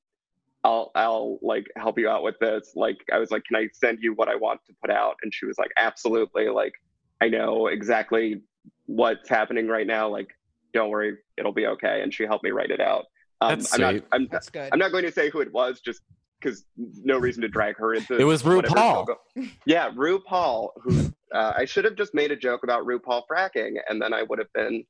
[0.64, 2.72] I'll I'll like help you out with this.
[2.74, 5.16] Like I was like, can I send you what I want to put out?
[5.22, 6.48] And she was like, absolutely.
[6.48, 6.74] Like
[7.20, 8.42] I know exactly
[8.86, 10.08] what's happening right now.
[10.08, 10.28] Like
[10.72, 12.02] don't worry, it'll be okay.
[12.02, 13.04] And she helped me write it out.
[13.40, 14.04] Um, That's I'm not sweet.
[14.12, 14.68] I'm That's good.
[14.72, 16.00] I'm not going to say who it was just
[16.42, 16.64] because
[17.04, 18.92] no reason to drag her into It was whatever RuPaul.
[18.94, 19.04] she'll
[19.44, 23.76] go- Yeah, RuPaul, who uh, I should have just made a joke about RuPaul fracking
[23.88, 24.84] and then I would have been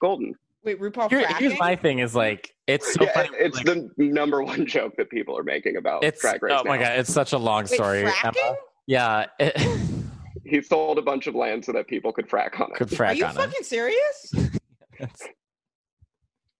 [0.00, 0.34] golden.
[0.64, 1.36] Wait, RuPaul Here- fracking?
[1.38, 3.28] here's my thing: is like it's so yeah, funny.
[3.38, 6.64] it's like, the number one joke that people are making about it's Drag Race oh
[6.64, 6.82] my now.
[6.88, 8.02] god, it's such a long Wait, story.
[8.02, 8.36] fracking?
[8.44, 8.56] Emma.
[8.86, 9.56] Yeah, it,
[10.44, 12.74] He sold a bunch of land so that people could frack on it.
[12.76, 14.32] could frack Are you on fucking serious?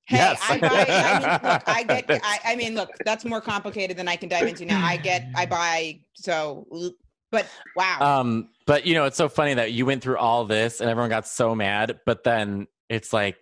[0.09, 0.41] Hey, Yes.
[0.49, 0.87] I buy.
[0.89, 2.21] I mean, look, I get.
[2.25, 4.85] I, I mean, look, that's more complicated than I can dive into now.
[4.85, 5.29] I get.
[5.37, 6.01] I buy.
[6.15, 6.67] So,
[7.31, 7.47] but
[7.77, 7.99] wow.
[8.01, 11.11] Um, but you know, it's so funny that you went through all this and everyone
[11.11, 13.37] got so mad, but then it's like,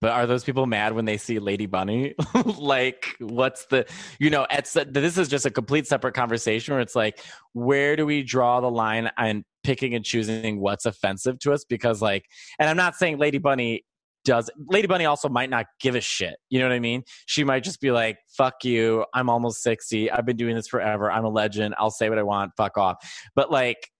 [0.00, 2.14] but are those people mad when they see Lady Bunny?
[2.58, 3.86] like, what's the,
[4.18, 7.20] you know, it's this is just a complete separate conversation where it's like,
[7.52, 11.64] where do we draw the line on picking and choosing what's offensive to us?
[11.64, 12.26] Because like,
[12.58, 13.84] and I'm not saying Lady Bunny
[14.24, 16.36] does Lady Bunny also might not give a shit.
[16.48, 17.02] You know what I mean?
[17.26, 19.04] She might just be like, fuck you.
[19.14, 20.10] I'm almost 60.
[20.10, 21.10] I've been doing this forever.
[21.10, 21.74] I'm a legend.
[21.78, 22.52] I'll say what I want.
[22.56, 22.96] Fuck off.
[23.34, 23.90] But like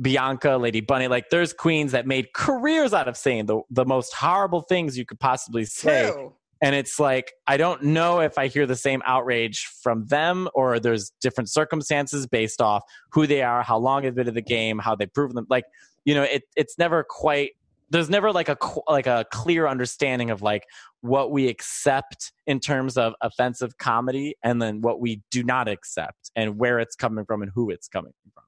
[0.00, 4.12] Bianca, Lady Bunny, like there's queens that made careers out of saying the, the most
[4.12, 6.10] horrible things you could possibly say.
[6.10, 6.34] True.
[6.62, 10.80] And it's like, I don't know if I hear the same outrage from them or
[10.80, 14.78] there's different circumstances based off who they are, how long they've been in the game,
[14.78, 15.46] how they've proven them.
[15.50, 15.64] Like,
[16.04, 17.50] you know, it, it's never quite,
[17.90, 18.56] there's never like a,
[18.88, 20.64] like a clear understanding of like
[21.00, 26.30] what we accept in terms of offensive comedy and then what we do not accept
[26.34, 28.44] and where it's coming from and who it's coming from.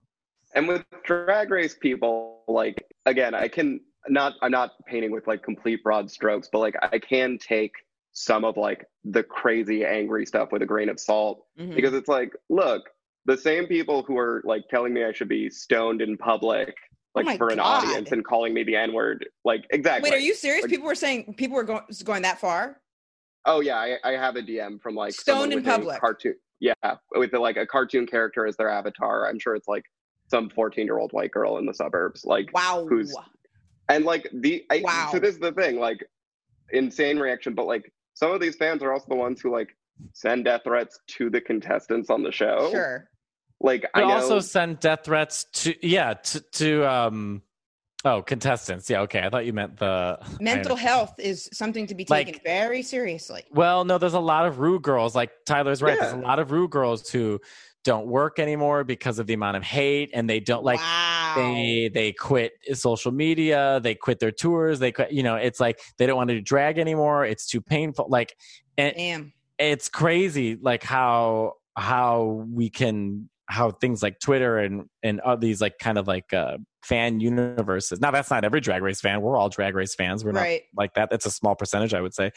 [0.54, 5.42] And with drag race people, like again, I can not I'm not painting with like
[5.42, 7.72] complete broad strokes, but like I can take
[8.12, 11.74] some of like the crazy angry stuff with a grain of salt Mhm.
[11.74, 12.88] because it's like, look,
[13.26, 16.74] the same people who are like telling me I should be stoned in public
[17.16, 17.84] Oh like my for an God.
[17.84, 19.26] audience and calling me the N word.
[19.44, 20.10] Like exactly.
[20.10, 20.62] Wait, are you serious?
[20.62, 22.80] Like- people were saying people were going going that far.
[23.46, 25.98] Oh yeah, I, I have a DM from like Stoned in public.
[26.00, 26.74] Cartoon, yeah,
[27.14, 29.28] with like a cartoon character as their avatar.
[29.28, 29.84] I'm sure it's like
[30.28, 32.24] some 14 year old white girl in the suburbs.
[32.24, 32.86] Like, Wow.
[32.88, 33.14] Who's-
[33.88, 35.08] and like the I, Wow.
[35.12, 36.04] So this is the thing, like
[36.72, 37.54] insane reaction.
[37.54, 39.68] But like some of these fans are also the ones who like
[40.12, 42.68] send death threats to the contestants on the show.
[42.72, 43.08] Sure.
[43.60, 44.14] Like I But know.
[44.14, 47.42] also send death threats to yeah to, to um
[48.04, 48.88] oh contestants.
[48.90, 49.20] Yeah, okay.
[49.20, 53.44] I thought you meant the Mental health is something to be Like- taken very seriously.
[53.50, 55.14] Well, no, there's a lot of Ru girls.
[55.14, 55.98] Like Tyler's right.
[55.98, 57.40] There's a lot of Ru girls who
[57.82, 61.34] don't work anymore because of the amount of hate, and they don't like wow.
[61.36, 63.80] they they quit social media.
[63.82, 64.80] They quit their tours.
[64.80, 65.12] They quit.
[65.12, 67.24] You know, it's like they don't want to do drag anymore.
[67.24, 68.06] It's too painful.
[68.08, 68.36] Like,
[68.76, 69.32] and Damn.
[69.58, 70.58] it's crazy.
[70.60, 75.98] Like how how we can how things like Twitter and and all these like kind
[75.98, 78.00] of like uh fan universes.
[78.00, 79.20] Now that's not every drag race fan.
[79.20, 80.24] We're all drag race fans.
[80.24, 81.10] We're not like that.
[81.10, 82.32] That's a small percentage, I would say.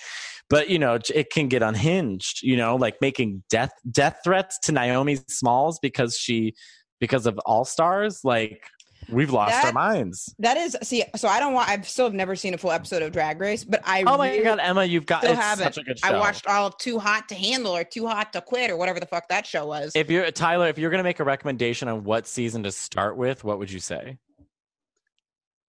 [0.49, 2.41] But you know, it can get unhinged.
[2.43, 6.53] You know, like making death death threats to Naomi Smalls because she
[6.99, 8.21] because of All Stars.
[8.23, 8.63] Like
[9.11, 10.33] we've lost That- our minds.
[10.39, 11.03] That is see.
[11.15, 11.69] So I don't want.
[11.69, 14.31] I've still have never seen a full episode of Drag Race, but I Oh my
[14.31, 15.73] really god, Emma, you've got still it's haven't.
[15.73, 16.07] such a good show.
[16.07, 18.99] I watched all of Too Hot to Handle or Too Hot to Quit or whatever
[18.99, 19.91] the fuck that show was.
[19.95, 23.43] If you're Tyler, if you're gonna make a recommendation on what season to start with,
[23.43, 24.17] what would you say?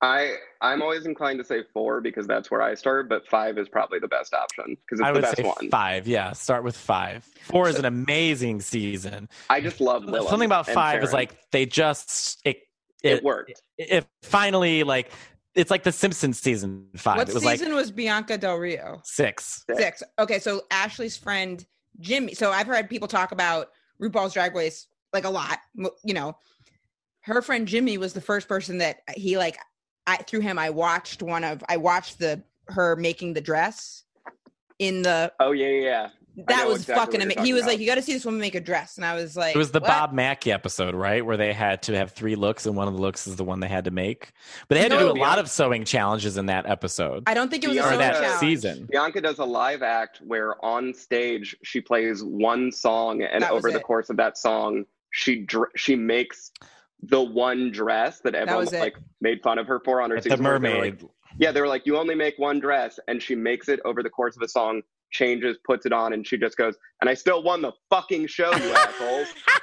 [0.02, 3.68] I I'm always inclined to say four because that's where I started, but five is
[3.68, 5.68] probably the best option because it's I the best say one.
[5.70, 6.08] five.
[6.08, 7.22] Yeah, start with five.
[7.42, 9.28] Four is an amazing season.
[9.50, 12.60] I just love Willam Something about and five is like they just it
[13.02, 13.62] it, it, worked.
[13.78, 15.10] it finally like
[15.54, 17.18] it's like the Simpsons season five.
[17.18, 19.00] what it was season like was Bianca Del Rio?
[19.04, 19.64] six.
[19.66, 19.82] Six.
[19.82, 20.02] Six.
[20.18, 21.64] Okay, so Ashley's friend
[21.98, 22.34] Jimmy.
[22.34, 23.68] So I've heard people talk about
[24.00, 25.58] RuPaul's Drag Race like a lot.
[25.74, 26.36] You know,
[27.22, 29.58] her friend Jimmy was the first person that he like.
[30.06, 31.62] I through him, I watched one of.
[31.68, 34.04] I watched the her making the dress
[34.78, 35.32] in the.
[35.40, 36.08] Oh yeah, yeah, yeah.
[36.08, 37.30] I That was exactly fucking amazing.
[37.44, 39.14] He talking was like, "You got to see this woman make a dress," and I
[39.14, 42.12] was like, It was the "What?" Bob Mackie episode, right, where they had to have
[42.12, 44.32] three looks, and one of the looks is the one they had to make.
[44.68, 47.50] But they had to do a lot of sewing challenges in that episode I don't
[47.50, 48.40] think it was a Or or sewing that challenge.
[48.40, 48.88] season.
[48.90, 53.64] Bianca does a live act where on stage she plays one song, and That was
[53.64, 56.52] over the course of that song, she dr- she makes
[57.02, 60.24] the one dress that everyone was like made fun of her for on her Like
[60.24, 60.44] the season.
[60.44, 61.08] where they were like- mermaid.
[61.38, 64.10] yeah, they were like, "You only make one dress," and she makes it over the
[64.10, 67.42] course of a song, changes, puts it on, and she just goes, "And I still
[67.42, 69.28] won the fucking show, you assholes."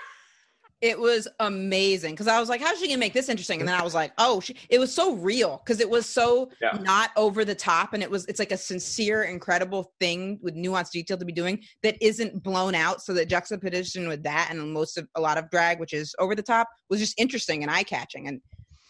[0.79, 3.73] It was amazing because I was like, "How's she gonna make this interesting?" And then
[3.79, 6.77] I was like, "Oh, she, it was so real because it was so Yeah.
[6.83, 10.91] not over the top, and it was it's like a sincere, incredible thing with nuanced
[10.91, 13.01] detail to be doing that isn't blown out.
[13.01, 16.35] So the juxtaposition with that and most of a lot of drag, which is over
[16.35, 18.27] the top, was just interesting and eye catching.
[18.27, 18.39] And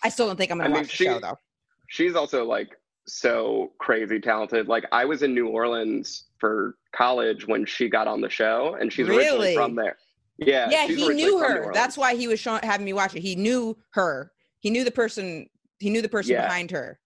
[0.03, 1.37] I still don't think I'm gonna I mean, watch the show though.
[1.87, 2.75] She's also like
[3.07, 4.67] so crazy talented.
[4.67, 8.91] Like I was in New Orleans for college when she got on the show, and
[8.91, 9.23] she's Really?
[9.23, 9.97] originally from there.
[10.37, 11.73] Yeah, Yeah, he knew her.
[11.73, 13.21] That's why he was showing having me watch it.
[13.21, 14.31] He knew her.
[14.59, 15.49] He knew the person.
[15.79, 16.45] He knew the person Yeah.
[16.47, 16.99] behind her.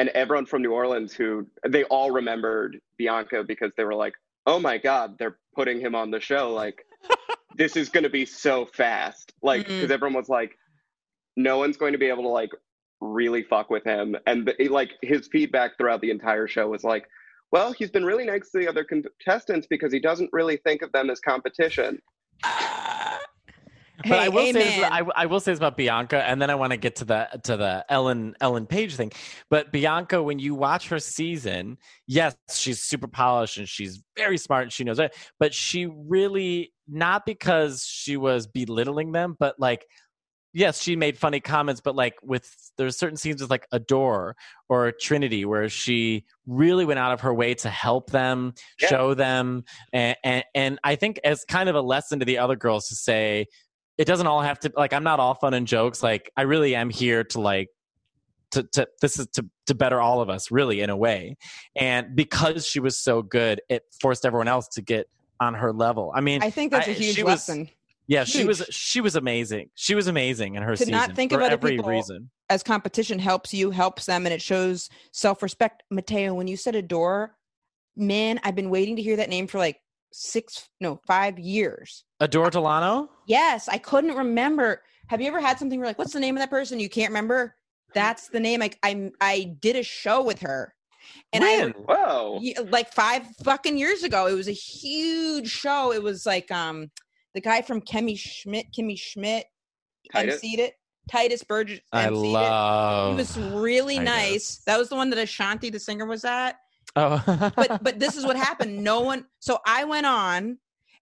[0.00, 4.14] and everyone from New Orleans who they all remembered Bianca because they were like,
[4.46, 6.52] "Oh my god, they're putting him on the show!
[6.54, 6.86] Like,
[7.56, 9.74] this is going to be so fast!" Like, mm-hmm.
[9.74, 10.56] because everyone was like,
[11.36, 12.50] "No one's going to be able to like
[13.00, 17.08] really fuck with him," and the, like his feedback throughout the entire show was like,
[17.52, 20.92] "Well, he's been really nice to the other contestants because he doesn't really think of
[20.92, 22.00] them as competition."
[24.06, 24.84] But I Hey, will say this.
[24.84, 27.28] I, I will say this about Bianca, and then I want to get to the
[27.44, 29.10] to the Ellen Ellen Page thing.
[29.50, 34.64] But Bianca, when you watch her season, yes, she's super polished and she's very smart
[34.64, 35.16] and she knows it.
[35.40, 39.84] But she really not because she was belittling them, but like
[40.52, 44.36] yes, she made funny comments, but like with there's certain scenes with like Adore
[44.68, 48.88] or Trinity where she really went out of her way to help them, Yeah.
[48.88, 52.56] show them, and, and and I think as kind of a lesson to the other
[52.56, 53.46] girls to say
[53.96, 56.02] it doesn't all have to like I'm not all fun and jokes.
[56.02, 57.68] Like I really am here to like
[58.52, 61.36] to to this is to to better all of us really in a way.
[61.76, 65.08] And because she was so good, it forced everyone else to get
[65.40, 66.12] on her level.
[66.14, 67.68] I mean, I think that's a huge she was- lesson.
[68.08, 69.68] Yeah, she was she was amazing.
[69.74, 72.30] She was amazing in her To season not think for of other every people- reason.
[72.48, 75.82] as competition helps you, helps them, and it shows self respect.
[75.90, 77.36] Matteo, when you said adore,
[77.96, 79.76] man, I've been waiting to hear that name for like
[80.10, 82.04] six, no, five years.
[82.20, 83.10] Adore Delano?
[83.26, 84.82] Yes, I couldn't remember.
[85.08, 86.80] Have you ever had something where like, what's the name of that person?
[86.80, 87.54] You can't remember?
[87.94, 88.60] That's the name.
[88.60, 90.74] Like I, I did a show with her,
[91.34, 92.40] and I Whoa!
[92.70, 94.26] Like five fucking years ago.
[94.26, 95.92] It was a huge show.
[95.92, 96.90] It was like um
[97.34, 99.46] the guy from Kimmy Schmidt, Kimmy Schmidt
[100.12, 100.40] Titus?
[100.40, 100.74] emceed it.
[101.10, 101.80] Tituss Burgess.
[101.92, 102.12] I emceed it.
[102.12, 103.12] love.
[103.12, 104.06] He was really Titus.
[104.06, 104.56] nice.
[104.66, 106.56] That was the one that Ashanti, the singer, was at.
[106.96, 107.22] Oh,
[107.56, 108.82] But but this is what happened.
[108.82, 109.26] No one.
[109.40, 110.58] So I went on,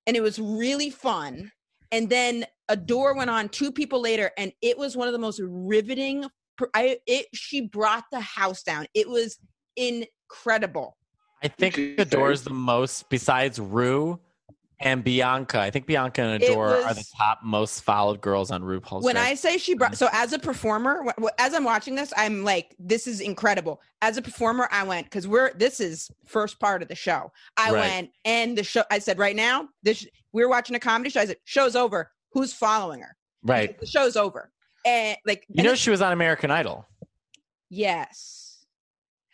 [0.07, 1.51] and it was really fun.
[1.93, 5.41] And then Adore went on two people later, and it was one of the most
[5.43, 6.27] riveting.
[6.75, 8.87] I it she brought the house down.
[8.95, 9.39] It was
[9.77, 10.97] incredible.
[11.43, 14.19] I think Did you Adore is the most besides Rue
[14.81, 15.59] and Bianca.
[15.61, 19.05] I think Bianca and It Adore are the top most followed girls on RuPaul's.
[19.05, 21.05] when Drag I say she brought, so as a performer,
[21.39, 23.81] as I'm watching this, I'm like, this is incredible.
[24.03, 27.33] As a performer, I went because we're this is first part of the show.
[27.57, 27.81] I Right.
[27.81, 28.83] went and the show.
[28.91, 31.21] I said, right now, this we're watching a comedy show.
[31.21, 32.13] I said, show's over.
[32.33, 33.17] Who's following her?
[33.43, 33.79] right.
[33.79, 34.51] The show's over.
[34.85, 36.87] And like, You and know she was on American Idol.
[37.71, 38.65] yes,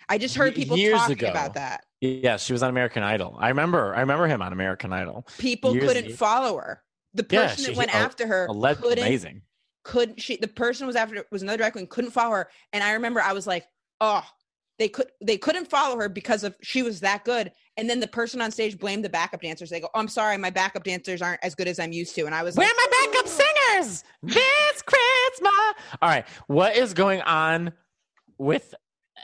[0.08, 1.30] I just heard people years talking ago.
[1.30, 1.84] about that.
[2.02, 3.36] Yeah, she was on American Idol.
[3.38, 3.94] I remember.
[3.94, 5.24] I remember him on American Idol.
[5.38, 6.14] People Years couldn't ago.
[6.16, 6.82] follow her.
[7.14, 9.42] The Yeah, person she- that went a- after her Alleged couldn't amazing.
[9.84, 12.92] couldn't she the person was after was another drag queen couldn't follow her and i
[12.92, 13.66] remember i was like
[14.00, 14.22] oh
[14.78, 18.06] they could they couldn't follow her because of she was that good and then the
[18.06, 21.20] person on stage blamed the backup dancers they go oh, i'm sorry my backup dancers
[21.20, 23.06] aren't as good as i'm used to and i was like, Where like are my
[23.12, 24.04] backup singers?
[24.22, 25.52] This Christmas.
[26.00, 27.72] All right, what is going on
[28.38, 28.74] with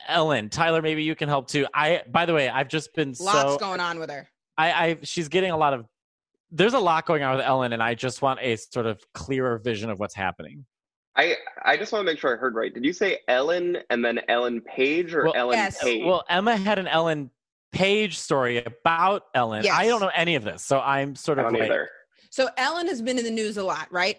[0.08, 0.48] Ellen?
[0.48, 1.66] Tyler, maybe you can help too.
[1.74, 3.58] I, by the way, I've just been lots so.
[3.58, 5.86] going on with her I, I, she's getting a lot of.
[6.50, 9.58] There's a lot going on with Ellen, and I just want a sort of clearer
[9.58, 10.64] vision of what's happening.
[11.14, 12.72] I I just want to make sure I heard right.
[12.72, 15.82] Did you say Ellen and then Ellen Page or Well, Ellen Yes.
[15.82, 16.04] Page?
[16.04, 17.30] Well, Emma had an Ellen
[17.72, 19.64] Page story about Ellen.
[19.70, 21.88] I don't know any of this, so I'm sort I of don't like, either.
[22.30, 24.16] so ellen has been in the news a lot right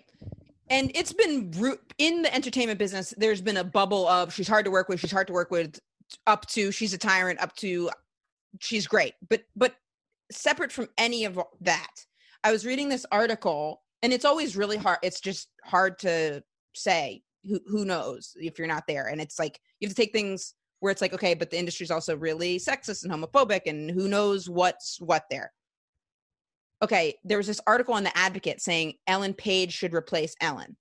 [0.70, 1.51] and it's been
[1.97, 5.11] in the entertainment business there's been a bubble of she's hard to work with she's
[5.11, 5.80] hard to work with
[6.28, 7.89] up to she's a tyrant up to
[8.59, 9.13] she's great.
[9.30, 9.76] But but
[10.32, 11.93] separate from any of that
[12.43, 16.43] i was reading this article and it's always really hard it's just hard to
[16.76, 19.07] say who who knows if you're not there.
[19.07, 21.91] And it's like you have to take things where it's like okay but the industry's
[21.91, 25.51] also really sexist and homophobic and who knows what's what there
[26.82, 30.75] okay there was this article on the advocate saying ellen page should replace ellen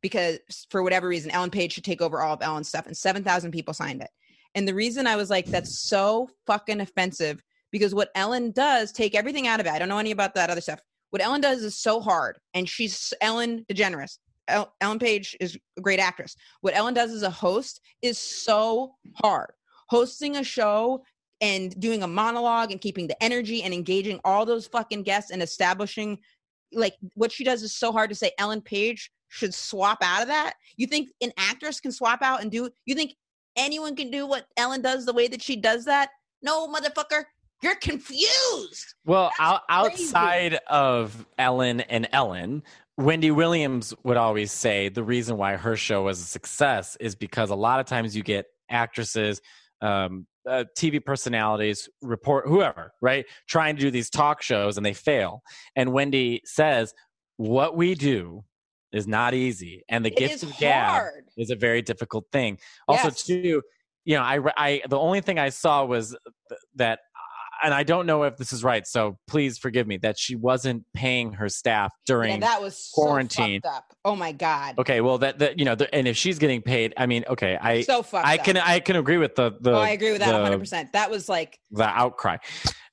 [0.00, 0.38] because
[0.70, 3.74] for whatever reason ellen page should take over all of ellen's stuff and 7000 people
[3.74, 4.10] signed it.
[4.54, 9.14] And the reason i was like that's so fucking offensive because what ellen does take
[9.14, 10.80] everything out of it i don't know any about that other stuff
[11.10, 15.80] what ellen does is so hard and she's ellen degeneres El- ellen page is a
[15.80, 16.36] great actress.
[16.60, 19.52] What ellen does as a host is so hard.
[19.88, 21.02] Hosting a show
[21.42, 25.42] and doing a monologue and keeping the energy and engaging all those fucking guests and
[25.42, 26.18] establishing
[26.72, 30.28] like what she does is so hard to say ellen page should swap out of
[30.28, 30.54] that.
[30.76, 33.14] You think an actress can swap out and do you think
[33.56, 36.08] anyone can do what ellen does the way that she does that?
[36.40, 37.24] No motherfucker
[37.62, 38.94] you're confused.
[39.06, 42.64] Well, out, outside of Ellen and Ellen,
[42.98, 47.50] Wendy Williams would always say the reason why her show was a success is because
[47.50, 49.40] a lot of times you get actresses,
[49.80, 54.92] um, uh, TV personalities, report whoever, right, trying to do these talk shows and they
[54.92, 55.42] fail.
[55.76, 56.94] And Wendy says,
[57.36, 58.44] "What we do
[58.92, 61.04] is not easy, and the it gift of gab
[61.36, 62.58] is a very difficult thing.
[62.88, 63.22] Also, Yes.
[63.24, 63.62] too,
[64.04, 66.16] you know, I, I the only thing I saw was
[66.48, 67.00] th- that,
[67.62, 70.84] and I don't know if this is right, so please forgive me that she wasn't
[70.94, 72.32] paying her staff during.
[72.32, 73.60] yeah, that was so quarantine.
[74.04, 76.92] oh my god okay, well, that that you know, the, and if she's getting paid,
[76.96, 78.44] I mean, okay, I so fucked I up.
[78.44, 81.28] can I can agree with the the oh i agree with that 100% that was
[81.28, 82.36] like the outcry.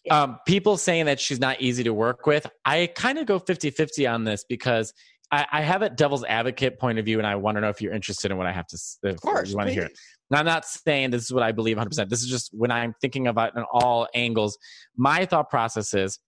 [0.06, 0.22] Yeah.
[0.22, 2.48] Um, people saying that she's not easy to work with.
[2.64, 4.94] I kind of go 50 50 on this because
[5.32, 7.82] I, I have a devil's advocate point of view, and I want to know if
[7.82, 9.90] you're interested in what I have to if of course you want to hear.
[10.30, 12.10] And I'm not saying this is what I believe 100%.
[12.10, 14.58] This is just when I'm thinking about it in all angles.
[14.96, 16.20] My thought process is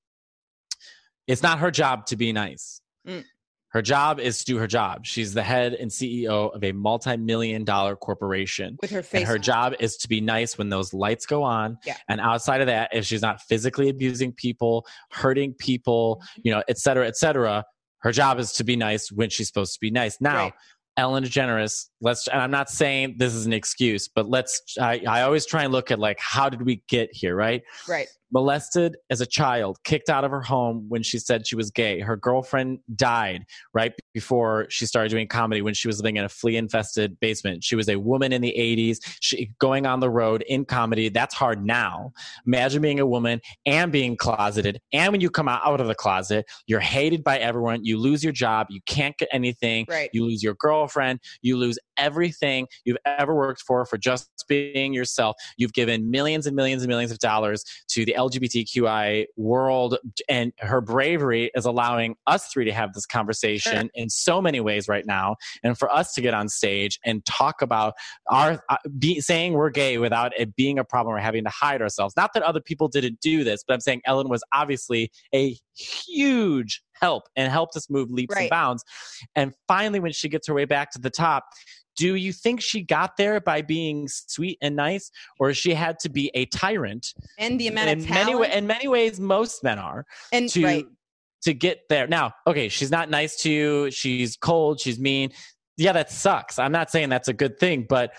[1.28, 2.82] it's not her job to be nice.
[3.08, 3.24] Mm.
[3.70, 5.06] Her job is to do her job.
[5.06, 8.78] She's the head and CEO of a multi million dollar corporation.
[8.82, 9.42] with her face And her on.
[9.42, 11.78] job is to be nice when those lights go on.
[11.86, 11.96] Yeah.
[12.10, 16.42] And outside of that, if she's not physically abusing people, hurting people, Mm-hmm.
[16.44, 17.64] you know, et cetera, et cetera,
[18.00, 20.20] her job is to be nice when she's supposed to be nice.
[20.20, 20.54] Now, Right.
[21.02, 25.24] Ellen DeGeneres, let's, and I'm not saying this is an excuse, but let's, I, I
[25.24, 27.64] always try and look at like, how did we get here, right?
[27.90, 31.72] right molested as a child, kicked out of her home when she said she was
[31.72, 32.00] gay.
[32.00, 36.30] Her girlfriend died right before she started doing comedy when she was living in a
[36.30, 37.64] flea infested basement.
[37.64, 41.10] She was a woman in the 80s, she, going on the road in comedy.
[41.10, 42.12] That's hard now.
[42.46, 44.80] Imagine being a woman and being closeted.
[44.94, 47.86] And when you come out, of the closet, you're hated by everyone.
[47.86, 48.68] You lose your job.
[48.70, 49.86] You can't get anything.
[49.90, 51.20] right You lose your girlfriend.
[51.42, 55.36] You lose everything you've ever worked for for just being yourself.
[55.58, 59.98] You've given millions and millions and millions of dollars to the LGBTQI world,
[60.30, 63.90] and her bravery is allowing us three to have this conversation Sure.
[63.94, 67.62] in so many ways right now, and for us to get on stage and talk
[67.62, 67.94] about
[68.30, 71.82] our uh, be, saying we're gay without it being a problem or having to hide
[71.82, 72.14] ourselves.
[72.16, 76.82] Not that other people didn't do this, but I'm saying Ellen was obviously a huge
[77.02, 78.84] help and helped us move leaps and bounds.
[79.36, 81.46] And finally, when she gets her way back to the top,
[81.98, 86.10] do you think she got there by being sweet and nice, or she had to
[86.10, 87.14] be a tyrant?
[87.38, 90.64] and the amount in of many talent in many ways, most men are and to
[90.64, 90.86] right
[91.44, 92.08] to get there.
[92.08, 93.92] Now, okay, she's not nice to you.
[93.92, 94.80] She's cold.
[94.80, 95.32] She's mean.
[95.78, 96.60] Yeah, that sucks.
[96.60, 98.14] I'm not saying that's a good thing, but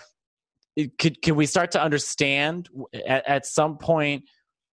[0.77, 2.69] it, could can we start to understand
[3.07, 4.25] at, at some point,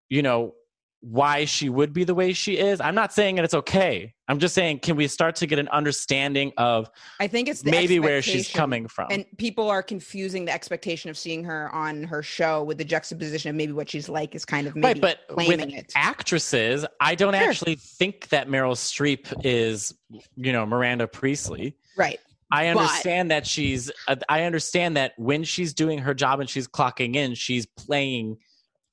[0.09, 0.53] you know,
[1.01, 2.81] why she would be the way she is?
[2.81, 4.13] I'm not saying that it's okay.
[4.27, 6.89] I'm just saying, can we start to get an understanding of
[7.19, 9.07] I think it's maybe where she's coming from?
[9.09, 13.49] And people are confusing the expectation of seeing her on her show with the juxtaposition
[13.49, 15.91] of maybe what she's like is kind of maybe right, but with claiming it.
[15.95, 17.49] actresses, I don't Sure.
[17.49, 19.93] actually think that Meryl Streep is,
[20.35, 21.75] you know, Miranda Priestly.
[21.97, 22.19] Right.
[22.51, 23.89] I But- understand that she's.
[24.07, 28.37] uh, I understand that when she's doing her job and she's clocking in, she's playing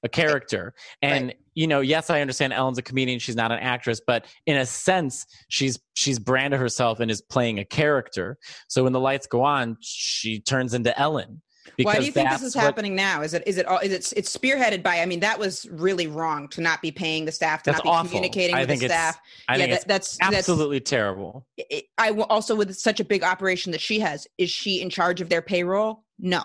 [0.07, 0.73] a character.
[1.03, 4.01] And you know, yes, I understand Ellen's a comedian; she's not an actress.
[4.07, 8.39] But in a sense, she's she's branded herself and is playing a character.
[8.69, 11.43] So when the lights go on, she turns into Ellen.
[11.83, 13.23] Why do you think this is what- happening now?
[13.23, 15.01] Is it is it all is it it's spearheaded by?
[15.01, 17.89] I mean, that was really wrong to not be paying the staff to not be
[17.89, 18.09] awful.
[18.09, 19.21] communicating I with think the it's- staff.
[19.49, 21.47] I yeah, think that, it's that's that's absolutely terrible.
[21.57, 25.21] it, I also with such a big operation that she has, is she in charge
[25.21, 26.05] of their payroll?
[26.19, 26.43] No.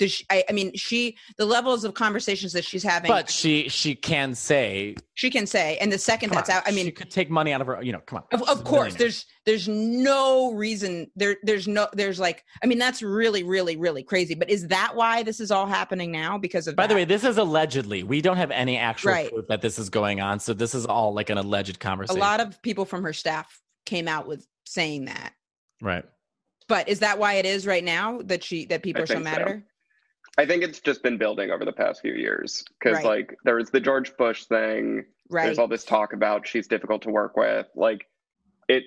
[0.00, 3.68] Does she, I, I mean, she the levels of conversations that she's having, But she
[3.68, 6.92] she can say, she can say, and the second that's on, out, I she mean,
[6.92, 7.82] could take money out of her.
[7.82, 8.40] You know, come on.
[8.40, 11.36] of, of course, there's there's no reason there.
[11.42, 14.34] There's no there's like, I mean, that's really really really crazy.
[14.34, 16.38] But is that why this is all happening now?
[16.38, 18.02] Because of By the way, this is allegedly.
[18.02, 19.30] We don't have any actual Right.
[19.30, 22.24] proof that this is going on, so this is all like an alleged conversation a
[22.24, 25.34] lot of people from her staff came out with saying that.
[25.82, 26.06] right.
[26.68, 29.18] But is that why it is right now that she that people I are so
[29.18, 29.40] mad so.
[29.42, 29.64] at her?
[30.38, 33.04] I think it's just been building over the past few years because Right.
[33.04, 35.04] like there was the George Bush thing.
[35.28, 35.44] Right.
[35.46, 37.66] There's all this talk about she's difficult to work with.
[37.74, 38.06] Like
[38.68, 38.84] it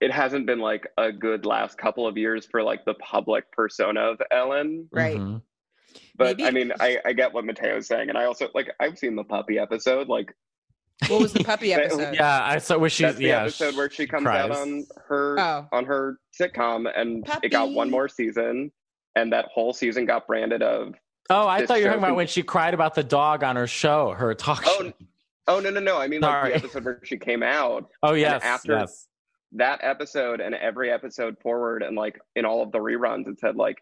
[0.00, 4.00] it hasn't been like a good last couple of years for like the public persona
[4.00, 4.88] of Ellen.
[4.92, 5.16] Right.
[5.16, 5.42] Mhm.
[6.16, 8.98] But Maybe- I mean, I, I get what Matteo's saying, and I also like I've
[8.98, 10.08] seen the puppy episode.
[10.08, 10.34] Like
[11.08, 12.14] What was the puppy episode?
[12.14, 13.42] Yeah, I saw where she's that's the yeah.
[13.42, 15.68] episode sh- where she comes out on her Oh.
[15.72, 18.72] on her sitcom, and it got one more season,
[19.16, 20.94] and that whole season got branded of
[21.28, 23.56] Oh, I thought you were show talking about when she cried about the dog on
[23.56, 24.92] her show, her talk Oh, show.
[25.48, 26.48] oh no no no I mean like Sorry.
[26.50, 27.88] the episode where she came out.
[28.04, 29.08] Oh yes, after- yes.
[29.52, 33.56] that episode and every episode forward and like in all of the reruns it said
[33.56, 33.78] like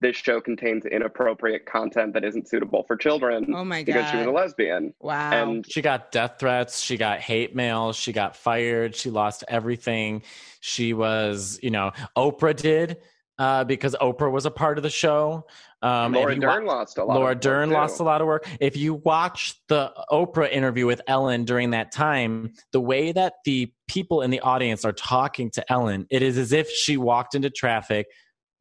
[0.00, 3.86] this show contains inappropriate content that isn't suitable for children Oh my god!
[3.86, 5.30] because she was a lesbian Wow.
[5.30, 6.80] and She got death threats.
[6.80, 7.92] She got hate mail.
[7.92, 8.94] She got fired.
[8.96, 10.22] She lost everything.
[10.60, 12.98] She was, you know, Oprah did
[13.38, 15.46] uh, because Oprah was a part of the show.
[15.82, 17.14] Um, Laura if you wa- Dern lost a lot.
[17.14, 17.74] Laura of work, Dern too.
[17.74, 18.48] lost a lot of work.
[18.60, 23.72] If you watch the Oprah interview with Ellen during that time, the way that the
[23.88, 27.50] people in the audience are talking to Ellen, it is as if she walked into
[27.50, 28.06] traffic,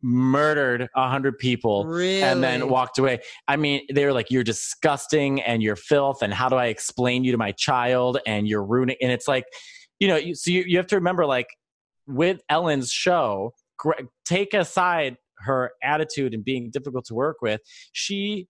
[0.02, 2.22] murdered a hundred people, really?
[2.24, 3.20] and then walked away.
[3.48, 7.24] I mean, they were like, "You're disgusting and you're filth, and how do I explain
[7.24, 8.20] you to my child?
[8.28, 9.46] And you're ruining." And it's like,
[10.00, 11.48] you know, you, so you, you have to remember, like,
[12.06, 13.63] with Ellen's show, gr-
[14.26, 17.62] take aside her attitude and being difficult to work with,
[17.92, 18.48] she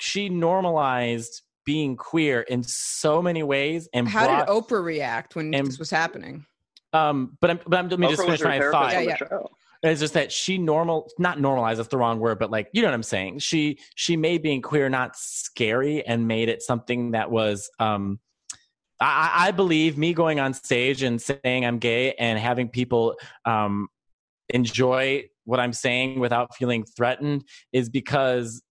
[0.00, 5.54] she normalized being queer in so many ways and How brought, did Oprah react when
[5.54, 6.44] and- this was happening?
[6.92, 9.38] um but I'm, but I'm, let me just Oprah was finish my thought Yeah, yeah.
[9.82, 12.88] it's just that she normal not normalized that's the wrong word but like you know
[12.88, 17.30] what i'm saying she she made being queer not scary and made it something that
[17.30, 18.20] was um
[19.00, 23.88] I, I believe me going on stage and saying I'm gay and having people um,
[24.48, 28.62] enjoy what I'm saying without feeling threatened is because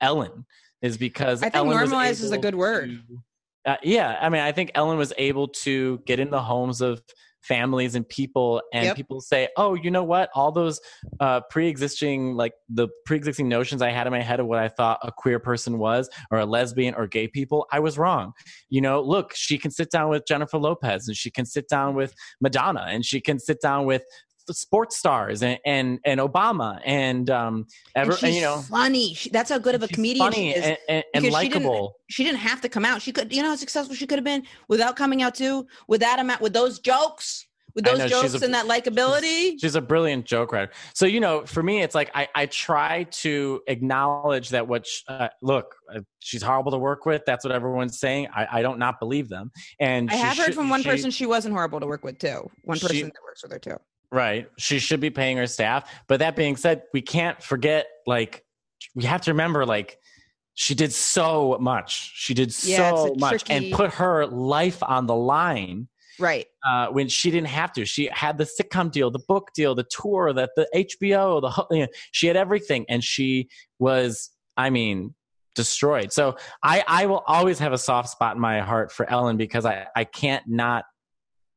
[0.00, 0.44] Ellen
[0.82, 2.90] is because I think Ellen normalize is a good word.
[3.08, 3.22] to-
[3.64, 7.00] uh, yeah, I mean, I think Ellen was able to get in the homes of
[7.42, 8.96] families and people, and Yep.
[8.96, 10.30] people say, "Oh, you know what?
[10.34, 10.80] All those
[11.20, 14.98] uh, pre-existing, like the pre-existing notions I had in my head of what I thought
[15.02, 18.32] a queer person was, or a lesbian, or gay people, I was wrong.
[18.68, 21.94] You know, look, she can sit down with Jennifer Lopez, and she can sit down
[21.94, 24.02] with Madonna, and she can sit down with
[24.50, 29.14] sports stars and and, and Obama and um ever and she's and, you know funny.
[29.14, 30.64] She, that's how good of a she's comedian funny she is.
[30.64, 31.94] and, and, and because she didn't- likable.
[32.08, 33.02] she didn't have to come out.
[33.02, 36.00] She could, you know, how successful she could have been without coming out too, with
[36.00, 39.54] that amount, with those jokes, with those know, jokes a- and that likability.
[39.60, 40.70] She's a brilliant joke writer.
[40.94, 45.02] So you know, for me, it's like I, I try to acknowledge that what sh-
[45.08, 47.22] uh, look, uh, she's horrible to work with.
[47.26, 48.28] That's what everyone's saying.
[48.34, 49.52] I, I don't not believe them.
[49.80, 52.50] And I have heard from one person she wasn't horrible to work with too.
[52.64, 53.76] One person that works with her too.
[54.12, 54.46] Right.
[54.58, 55.90] She should be paying her staff.
[56.06, 58.44] But that being said, we can't forget, like,
[58.94, 59.98] we have to remember, like,
[60.54, 62.12] she did so much.
[62.14, 65.88] She did Yeah, so much tricky- and put her life on the line
[66.18, 66.46] Right.
[66.62, 67.86] uh, when she didn't have to.
[67.86, 71.82] She had the sitcom deal, the book deal, the tour, that the HBO, the you
[71.84, 73.48] know, she had everything, and she
[73.78, 75.14] was, I mean,
[75.54, 76.12] destroyed.
[76.12, 79.64] So I, I will always have a soft spot in my heart for Ellen because
[79.64, 80.84] I, I can't not,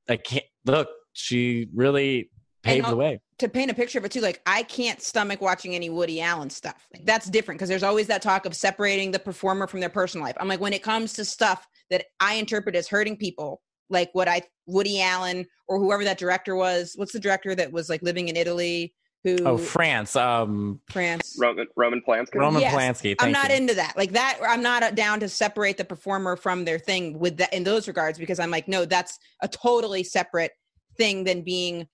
[0.08, 0.88] I can't look.
[1.12, 2.30] She really
[2.66, 3.22] paved the way.
[3.40, 6.50] to paint a picture of it too, like I can't stomach watching any Woody Allen
[6.50, 6.88] stuff.
[6.94, 10.26] Like that's different because there's always that talk of separating the performer from their personal
[10.26, 10.36] life.
[10.40, 14.28] I'm like, when it comes to stuff that I interpret as hurting people, like what
[14.28, 16.94] I Woody Allen or whoever that director was.
[16.96, 18.94] What's the director that was like living in Italy?
[19.24, 20.16] Who Oh, France.
[20.16, 21.36] Um, France?
[21.40, 22.36] Roman Roman Polanski.
[22.36, 23.16] Roman Yes, Polanski.
[23.20, 23.56] I'm not you.
[23.58, 23.98] into that.
[23.98, 27.52] Like that, I'm not uh, down to separate the performer from their thing with that
[27.54, 30.52] in those regards because I'm like, no, that's a totally separate
[30.98, 31.86] thing than being aw-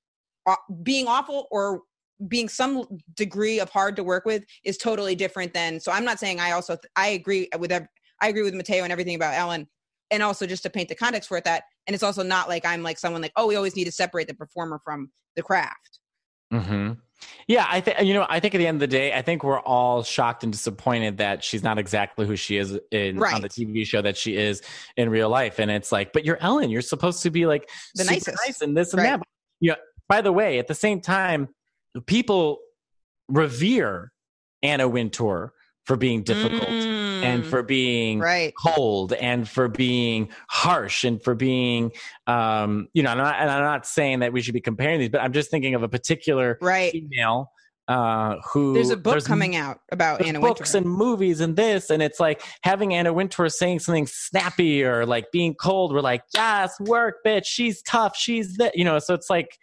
[0.83, 1.81] being awful or
[2.27, 2.85] being some
[3.15, 5.79] degree of hard to work with is totally different than.
[5.79, 9.15] So I'm not saying I also I agree with I agree with Matteo and everything
[9.15, 9.67] about Ellen,
[10.11, 12.65] and also just to paint the context for it that, and it's also not like
[12.65, 15.99] I'm like someone like, oh, we always need to separate the performer from the craft.
[16.51, 16.91] hmm
[17.47, 18.27] Yeah, I think you know.
[18.29, 21.17] I think at the end of the day, I think we're all shocked and disappointed
[21.17, 24.61] that she's not exactly who she is in on the TV show that she is
[24.97, 25.59] in real life.
[25.59, 26.69] And it's like, but you're Ellen.
[26.69, 28.37] You're supposed to be like The nicest.
[28.45, 29.19] nice and this and Right.
[29.19, 29.25] that.
[29.59, 29.77] You know,
[30.11, 31.47] by the way, at the same time,
[32.05, 32.59] people
[33.29, 34.11] revere
[34.61, 35.53] Anna Wintour
[35.85, 36.75] for being difficult
[37.23, 38.53] and Mm, for being right.
[38.61, 41.91] cold and for being harsh and for being
[42.27, 45.09] um you know I'm not, and i'm not saying that we should be comparing these
[45.09, 46.91] but i'm just thinking of a particular Right.
[46.91, 47.51] female
[47.87, 51.89] uh who There's a book coming out about there's Anna books and movies and this
[51.91, 56.23] and it's like having anna wintour saying something snappy or like being cold we're like
[56.33, 59.57] yes work bitch she's tough she's that you know so it's like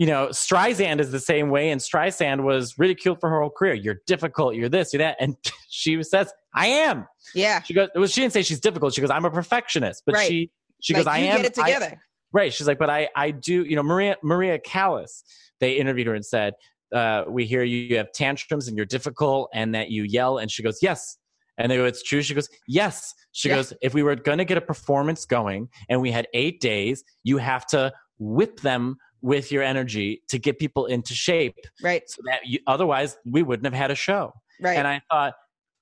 [0.00, 3.74] you know streisand is the same way and streisand was ridiculed for her whole career.
[3.74, 5.16] You're difficult you're this you're that.
[5.20, 5.36] And
[5.68, 7.06] she says i am.
[7.34, 7.62] Yeah.
[7.62, 8.94] she goes well she didn't say she's difficult.
[8.94, 10.02] She goes i'm a perfectionist.
[10.06, 10.28] But Right.
[10.28, 12.00] she she like, goes i am get it I- together.
[12.32, 12.52] right.
[12.52, 15.22] She's like but i i do you know maria maria callas
[15.60, 16.54] they interviewed her and said
[16.92, 20.38] uh, we hear you, you have tantrums and you're difficult and that you yell.
[20.38, 21.18] And she goes yes.
[21.56, 22.20] And they go it's true.
[22.20, 23.14] She goes yes.
[23.30, 23.56] She Yeah.
[23.56, 27.04] goes if we were going to get a performance going and we had eight days
[27.22, 32.08] you have to whip them with your energy to get people into shape right.
[32.08, 34.76] so that you, otherwise we wouldn't have had a show Right.
[34.78, 35.34] and i thought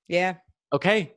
[0.09, 0.34] yeah.
[0.72, 1.12] okay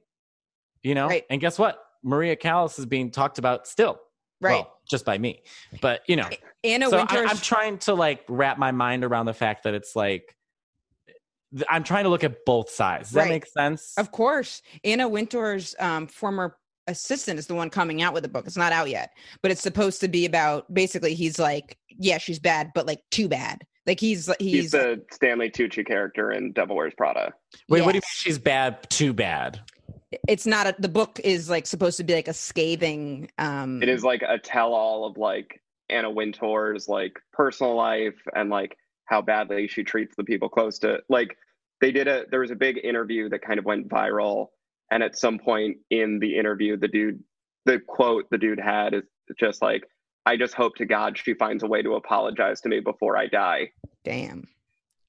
[0.84, 1.26] you know Right.
[1.30, 3.99] and guess what maria callas is being talked about still
[4.39, 4.53] Right.
[4.53, 5.43] well, just by me
[5.82, 6.28] but you know
[6.63, 9.95] Anna so I, I'm trying to like wrap my mind around the fact that it's
[9.95, 10.36] like
[11.69, 13.30] i'm trying to look at both sides does that Right.
[13.30, 16.57] make sense Of course, Anna Wintour's um, former
[16.88, 18.45] assistant is the one coming out with the book.
[18.45, 19.11] It's not out yet,
[19.41, 23.27] but it's supposed to be about basically he's like, yeah, she's bad, but like too
[23.27, 23.61] bad.
[23.88, 27.34] Like he's He's, he's, the Stanley Tucci character in Devil Wears Prada.
[27.67, 29.59] wait what do you mean she's bad too bad
[30.27, 30.75] It's not a.
[30.77, 33.32] The book is like supposed to be like a scathing.
[33.38, 38.77] um It is like a tell-all of like Anna Wintour's like personal life and like
[39.05, 40.99] how badly she treats the people close to.
[41.09, 41.38] Like
[41.82, 44.47] they did a there was a big interview that kind of went viral,
[44.92, 47.24] and at some point in the interview, the dude,
[47.66, 49.04] the quote the dude had is
[49.39, 49.84] just like,
[50.26, 53.28] "I just hope to God she finds a way to apologize to me before I
[53.28, 53.72] die."
[54.04, 54.48] Damn.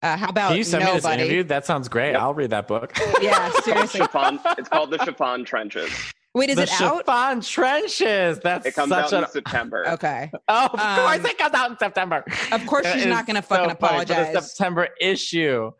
[0.02, 1.22] Uh, how about can you send me this nobody?
[1.22, 2.20] interview that sounds great Yep.
[2.20, 4.00] i'll read that book Yeah, It's called seriously.
[4.00, 5.92] Chiffon, it's called the Chiffon Trenches.
[6.34, 6.96] Wait, is the it out?
[7.06, 9.84] chiffon trenches that's It comes such out a in September.
[9.90, 10.28] Okay.
[10.48, 13.42] oh of Um, course it comes out in september Of course, she's not going to
[13.42, 14.48] so fucking funny for the apologize.
[14.50, 15.70] September issue.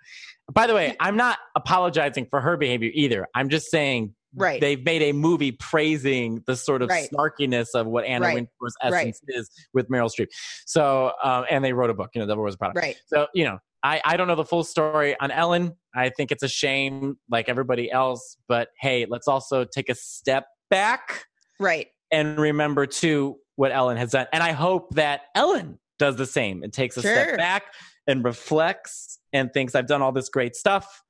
[0.53, 3.27] By the way, I'm not apologizing for her behavior either.
[3.35, 4.61] I'm just saying Right.
[4.61, 7.09] they've made a movie praising the sort of Right.
[7.11, 8.35] snarkiness of what Anna Right.
[8.35, 8.93] Wintour's Right.
[8.95, 10.29] essence is with Meryl Streep.
[10.67, 12.79] So, um, and they wrote a book, you know, Devil Wears Prada.
[12.81, 12.97] Right.
[13.07, 15.77] So, you know, I, I don't know the full story on Ellen.
[15.95, 18.37] I think it's a shame, like everybody else.
[18.49, 21.27] But hey, let's also take a step back
[21.61, 21.89] Right.
[22.11, 24.27] and remember too what Ellen has done.
[24.33, 27.13] And I hope that Ellen does the same and takes a Sure.
[27.13, 27.65] step back
[28.07, 31.03] and reflects and thinks I've done all this great stuff.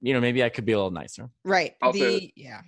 [0.00, 1.30] You know, maybe I could be a little nicer.
[1.44, 1.74] Right.
[1.82, 2.60] Also- the yeah.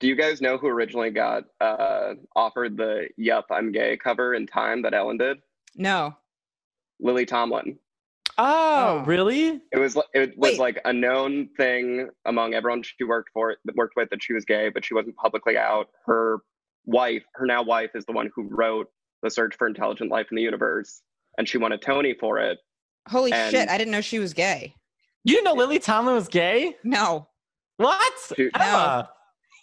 [0.00, 4.46] Do you guys know who originally got uh, offered the "Yup, I'm Gay" cover in
[4.46, 5.38] Time that Ellen did?
[5.76, 6.16] No.
[7.00, 7.78] Lily Tomlin.
[8.38, 9.04] Oh, Oh.
[9.04, 9.60] really?
[9.72, 10.58] It was it was Wait.
[10.58, 14.46] like a known thing among everyone she worked for that worked with that she was
[14.46, 15.88] gay, but she wasn't publicly out.
[16.06, 16.38] Her
[16.86, 18.88] wife, her now wife, is the one who wrote
[19.22, 21.02] The Search for Intelligent Life in the Universe,
[21.38, 22.58] and she won a Tony for it.
[23.08, 23.68] Holy And- shit!
[23.68, 24.74] I didn't know she was gay.
[25.24, 26.76] You didn't know Lily Tomlin was gay?
[26.84, 27.28] No.
[27.76, 28.12] What?
[28.36, 29.10] Dude, Emma.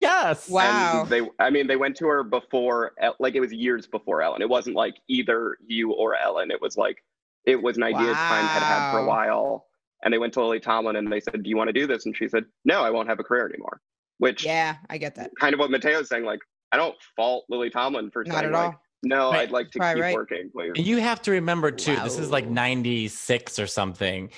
[0.00, 0.48] yes.
[0.48, 1.02] Wow.
[1.02, 4.42] And they, I mean, they went to her before, like it was years before Ellen.
[4.42, 6.50] It wasn't like either you or Ellen.
[6.50, 6.98] It was like
[7.44, 9.66] it was an idea Time had had for a while.
[10.02, 12.04] And they went to Lily Tomlin and they said, "Do you want to do this?"
[12.04, 13.80] And she said, "No, I won't have a career anymore."
[14.18, 15.30] Which Yeah, I get that.
[15.40, 16.24] kind of what Matteo's saying.
[16.24, 16.40] Like,
[16.72, 18.80] I don't fault Lily Tomlin for Not saying at like, all.
[19.04, 19.42] "No, Right.
[19.42, 20.14] I'd like to Right, keep right.
[20.14, 24.30] working, please." And You have to remember too, this is like 96 or something.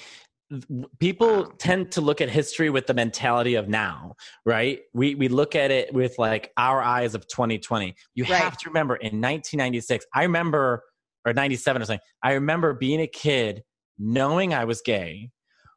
[1.01, 1.53] People Wow.
[1.59, 4.15] tend to look at history with the mentality of now,
[4.45, 4.81] right?
[4.95, 7.95] We we look at it with like our eyes of 2020.
[8.15, 8.35] You Right.
[8.35, 10.85] have to remember in 1996, I remember
[11.27, 12.07] or 97 or something.
[12.23, 13.65] I remember being a kid
[13.99, 15.31] knowing I was gay,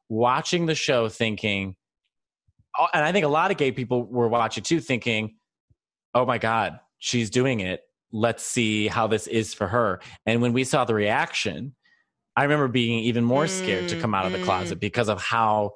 [0.08, 1.76] watching the show thinking
[2.94, 5.38] and I think a lot of gay people were watching too thinking,
[6.14, 7.82] "Oh my god, she's doing it.
[8.12, 11.76] Let's see how this is for her." And when we saw the reaction,
[12.36, 14.44] I remember being even more scared to Mm, come out of the mm.
[14.44, 15.72] closet because of how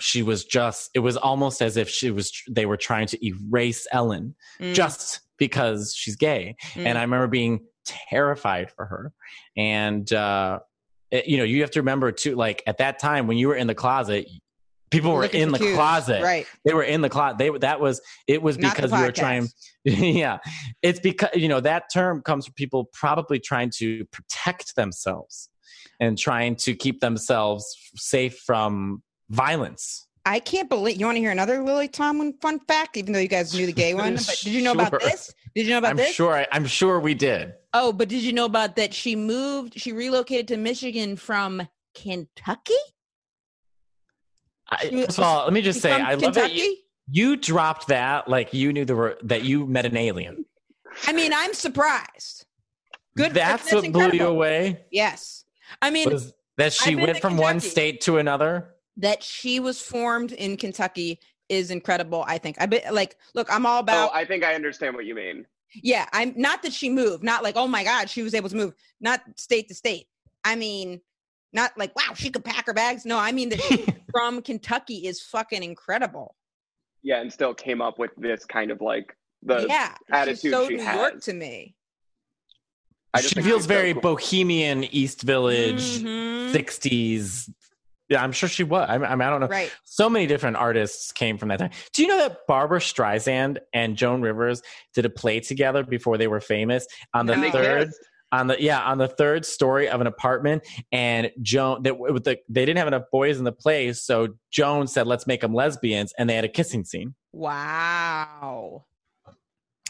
[0.00, 3.86] she was just it was almost as if she was they were trying to erase
[3.92, 6.56] Ellen Mm, just because she's gay.
[6.74, 6.86] mm.
[6.86, 9.12] And I remember being terrified for her.
[9.56, 10.60] And uh
[11.10, 13.56] it- you know, you have to remember too like at that time when you were
[13.56, 14.26] in the closet,
[14.90, 15.74] people were in the cues.
[15.74, 16.46] closet Right.
[16.64, 19.48] they were in the closet they that was it was Not because we were trying
[19.84, 20.38] yeah
[20.82, 25.48] it's because you know that term comes from people probably trying to protect themselves
[26.00, 27.64] and trying to keep themselves
[27.96, 32.98] safe from violence I can't believe you want to hear another Lily Tomlin fun fact,
[32.98, 34.12] even though you guys knew the gay one.
[34.16, 35.32] But did you know about this?
[35.54, 36.14] Did you know about i'm this?
[36.14, 38.94] sure I, i'm sure we did Oh, but did you know about that?
[38.94, 42.72] She moved, she relocated to Michigan from Kentucky.
[44.70, 46.54] I, first of all let me just say i love that Kentucky.
[46.58, 46.76] you,
[47.10, 50.44] you dropped that like you knew there were that you met an alien
[51.06, 52.46] I mean, I'm surprised.
[53.16, 53.34] Good.
[53.34, 55.44] that's that's what blew you away Yes.
[55.82, 59.60] I mean, was that she been went to from one state to another that she
[59.60, 62.24] was formed in Kentucky is incredible.
[62.26, 62.56] I think.
[62.60, 62.92] I bet.
[62.92, 64.14] Like, look, I'm all Oh, about.
[64.14, 65.46] I think I understand what you mean.
[65.74, 67.22] yeah, I'm not that she moved.
[67.22, 68.74] Not like, oh my god, she was able to move.
[69.00, 70.08] Not state to state.
[70.44, 71.00] I mean,
[71.52, 73.04] not like, wow, she could pack her bags.
[73.04, 76.34] No, I mean that she from Kentucky is fucking incredible.
[77.02, 79.66] Yeah, and still came up with this kind of like the.
[79.68, 81.74] yeah, attitude she's so she New York to me.
[83.14, 84.02] I just she feels she's so very cool.
[84.02, 86.52] bohemian East Village, Mhm.
[86.52, 87.50] 60s.
[88.10, 88.86] Yeah, I'm sure she was.
[88.88, 89.48] I, I mean, I don't know.
[89.48, 89.70] Right.
[89.84, 91.70] So many different artists came from that time.
[91.92, 94.62] Do you know that Barbra Streisand and Joan Rivers
[94.94, 98.00] did a play together before they were famous on the And third kissed.
[98.32, 102.38] On the yeah on the third story of an apartment and Joan that with the
[102.48, 106.12] they didn't have enough boys in the place so Joan said let's make them lesbians
[106.18, 107.14] and they had a kissing scene.
[107.32, 108.84] Wow.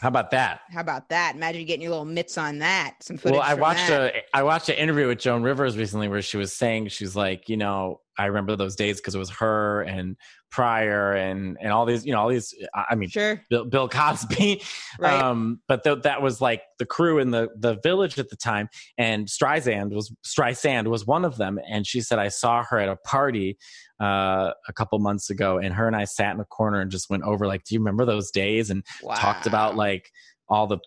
[0.01, 0.61] How about that?
[0.71, 1.35] How about that?
[1.35, 2.95] Imagine getting your little mitts on that.
[3.01, 3.37] Some footage.
[3.37, 4.15] Well, I watched that.
[4.15, 7.49] a I watched an interview with Joan Rivers recently where she was saying she's like,
[7.49, 10.17] you know, I remember those days because it was her and
[10.51, 12.53] Pryor and and all these, you know, all these.
[12.73, 13.41] I mean, Sure.
[13.49, 14.61] Bill, Bill Cosby.
[14.99, 15.21] Right.
[15.21, 18.67] Um, but th- that was like the crew in the the village at the time,
[18.97, 21.57] and Streisand was Streisand was one of them.
[21.69, 23.57] And she said I saw her at a party
[24.01, 27.09] uh, a couple months ago, and her and I sat in a corner and just
[27.09, 28.69] went over like, do you remember those days?
[28.69, 28.83] And
[29.15, 30.09] talked about like
[30.49, 30.79] all the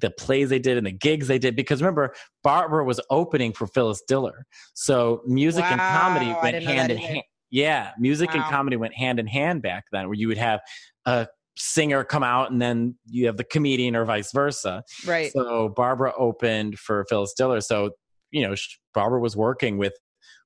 [0.00, 3.66] the plays they did and the gigs they did because remember Barbra was opening for
[3.66, 7.06] Phyllis Diller, so music and comedy went hand in either.
[7.06, 7.22] hand.
[7.50, 10.60] Yeah, music and comedy went hand in hand back then, where you would have
[11.06, 14.84] a singer come out and then you have the comedian or vice versa.
[15.06, 15.32] right.
[15.32, 17.60] So Barbra opened for Phyllis Diller.
[17.60, 17.92] So
[18.30, 18.54] you know
[18.94, 19.94] Barbra was working with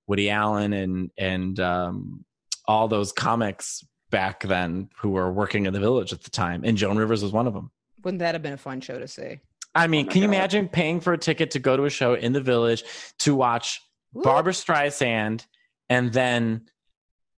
[0.06, 2.24] Woody Allen and and um,
[2.66, 6.76] all those comics back then who were working in the village at the time, and
[6.76, 7.70] Joan Rivers was one of them.
[8.04, 9.40] Wouldn't that have been a fun show to see?
[9.74, 11.90] I mean, Oh my can you imagine paying for a ticket to go to a
[11.90, 12.84] show in the village
[13.20, 13.80] to watch
[14.12, 14.22] Woo.
[14.22, 15.46] Barbra Streisand
[15.88, 16.66] and then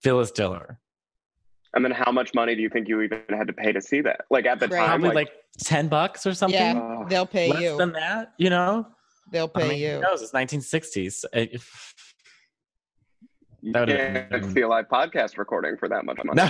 [0.01, 0.79] Phyllis Diller?
[1.75, 4.01] I mean, how much money do you think you even had to pay to see
[4.01, 4.21] that?
[4.29, 4.85] Like at the Right.
[4.85, 6.59] time, like, like, 10 bucks or something.
[6.59, 7.77] Yeah, uh, they'll pay Less you.
[7.77, 8.87] than that, you know?
[9.31, 9.91] They'll I pay mean, you.
[9.95, 10.21] Who knows?
[10.21, 11.25] It's 1960s.
[11.33, 11.61] It-
[13.61, 16.35] you that would've can't see a live podcast recording for that much money.
[16.35, 16.47] no.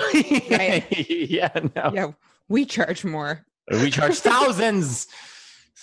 [0.57, 1.09] Right.
[1.09, 1.91] yeah, no.
[1.93, 2.11] Yeah,
[2.49, 3.45] we charge more.
[3.71, 5.07] We charge thousands,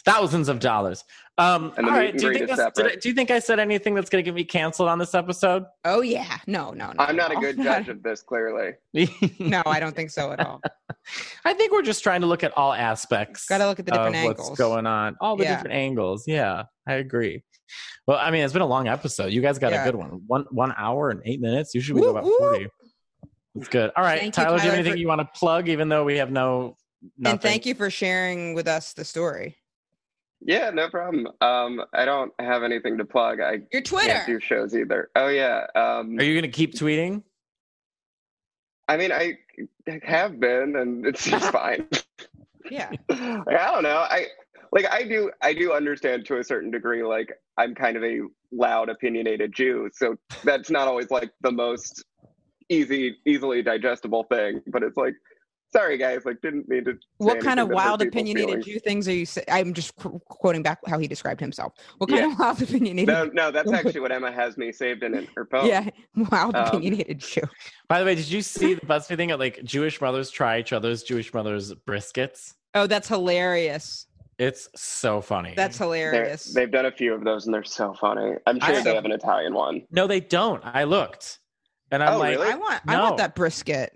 [0.05, 1.05] thousands of dollars.
[1.39, 2.11] Um, And the all meet right.
[2.11, 4.23] and Do you, think is that's- I, do you think I said anything that's going
[4.23, 5.65] to get me canceled on this episode?
[5.87, 6.95] Oh yeah, no, no, no.
[6.99, 8.73] I'm not a good judge of this, clearly.
[9.39, 10.61] no, I don't think so at all.
[11.47, 13.47] I think we're just trying to look at all aspects.
[13.47, 14.49] Gotta look at the different angles.
[14.51, 15.17] What's going on?
[15.21, 15.57] All the Yeah.
[15.57, 16.25] different angles.
[16.27, 17.43] Yeah, I agree.
[18.07, 19.33] Well, I mean, it's been a long episode.
[19.33, 19.83] You guys got Yeah.
[19.83, 20.23] a good one.
[20.27, 21.75] One one hour and eight minutes.
[21.75, 22.37] Usually we go about woo.
[22.39, 22.69] forty.
[23.55, 23.91] It's good.
[23.97, 24.59] All right, Thank you, Tyler.
[24.59, 25.69] Do you have anything for- you want to plug?
[25.71, 26.77] Even though we have no.
[27.17, 27.33] Nothing.
[27.33, 29.57] And thank you for sharing with us the story.
[30.43, 31.29] Yeah, no problem.
[31.41, 33.41] Um, I don't have anything to plug.
[33.41, 34.39] I Your Twitter can't Twitter.
[34.39, 35.11] do shows either.
[35.15, 35.67] Oh yeah.
[35.75, 37.23] Um, Are you going to keep tweeting?
[38.89, 39.39] I mean, I
[40.03, 41.87] have been, and it's just fine.
[42.71, 42.91] Yeah.
[43.09, 43.99] like, I don't know.
[44.09, 44.27] I
[44.73, 47.03] like I do I do understand to a certain degree.
[47.03, 48.21] Like I'm kind of a
[48.53, 52.05] loud, opinionated Jew, so that's not always like the most
[52.69, 54.63] easy, easily digestible thing.
[54.69, 55.15] But it's like,
[55.73, 56.99] sorry guys, like didn't mean to.
[57.19, 58.65] What kind of wild opinionated feelings.
[58.67, 59.27] Jew things are you?
[59.27, 61.75] Say- I'm just qu- quoting back how he described himself.
[61.99, 62.33] What kind Yeah.
[62.33, 63.09] of wild opinionated?
[63.09, 65.67] No, no, that's actually what Emma has me saved in her phone.
[65.67, 65.89] Yeah,
[66.31, 67.43] wild Um, opinionated Jew.
[67.89, 70.73] By the way, did you see the BuzzFeed thing of like Jewish mothers try each
[70.73, 72.55] other's Jewish mothers' briskets?
[72.75, 74.07] Oh, that's hilarious.
[74.39, 75.53] It's so funny.
[75.55, 76.55] That's They're- hilarious.
[76.55, 78.37] They've done a few of those and they're so funny.
[78.47, 79.83] I'm sure I- they have an Italian one.
[79.91, 80.65] no, they don't.
[80.65, 81.41] I looked,
[81.91, 82.49] and I'm Oh, like, really?
[82.53, 82.81] I want.
[82.89, 83.93] I want that brisket.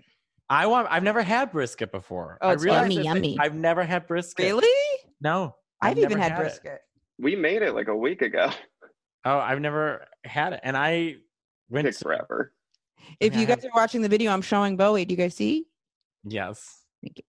[0.49, 0.87] I want.
[0.91, 2.37] I've never had brisket before.
[2.41, 3.37] Oh, I it's realized yummy, yummy.
[3.39, 4.45] I've never had brisket.
[4.45, 4.99] Really?
[5.21, 6.37] No, I've, even never had, it.
[6.37, 6.81] brisket.
[7.19, 8.49] We made it like a week ago.
[9.27, 11.15] Oh, I've never had it, and I
[11.69, 11.87] went.
[11.87, 12.53] To, forever.
[13.19, 15.05] If Yeah, you I guys are watching the video, I'm showing Bowie.
[15.05, 15.65] Do you guys see?
[16.23, 16.81] yes.
[17.01, 17.23] Thank you.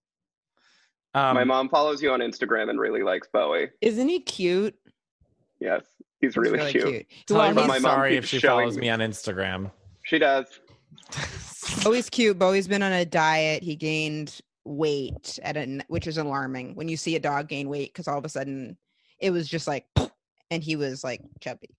[1.19, 3.69] Um, My mom follows you on Instagram and really likes Bowie.
[3.81, 4.75] Isn't he cute?
[5.59, 5.81] Yes,
[6.19, 7.05] he's He's really, cute.
[7.27, 8.81] tell Well, I'm my sorry if she follows me.
[8.81, 9.71] me on Instagram.
[10.03, 10.45] She does.
[11.83, 12.37] Bowie's cute.
[12.37, 13.63] Bowie's been on a diet.
[13.63, 17.93] He gained weight at a, which is alarming when you see a dog gain weight
[17.93, 18.77] because all of a sudden
[19.19, 19.85] it was just like,
[20.51, 21.69] and he was like chubby.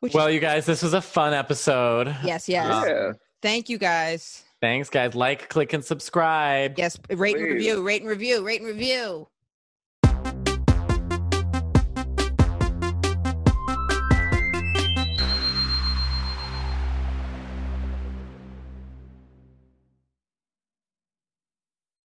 [0.00, 2.14] Which well, is, you guys, this was a fun episode.
[2.22, 2.72] yes, yes.
[2.72, 3.12] Um, yeah.
[3.42, 4.44] Thank you guys.
[4.60, 5.14] Thanks, guys.
[5.14, 6.74] Like, click, and subscribe.
[6.76, 9.28] Yes, rate and review, rate and review, rate and review.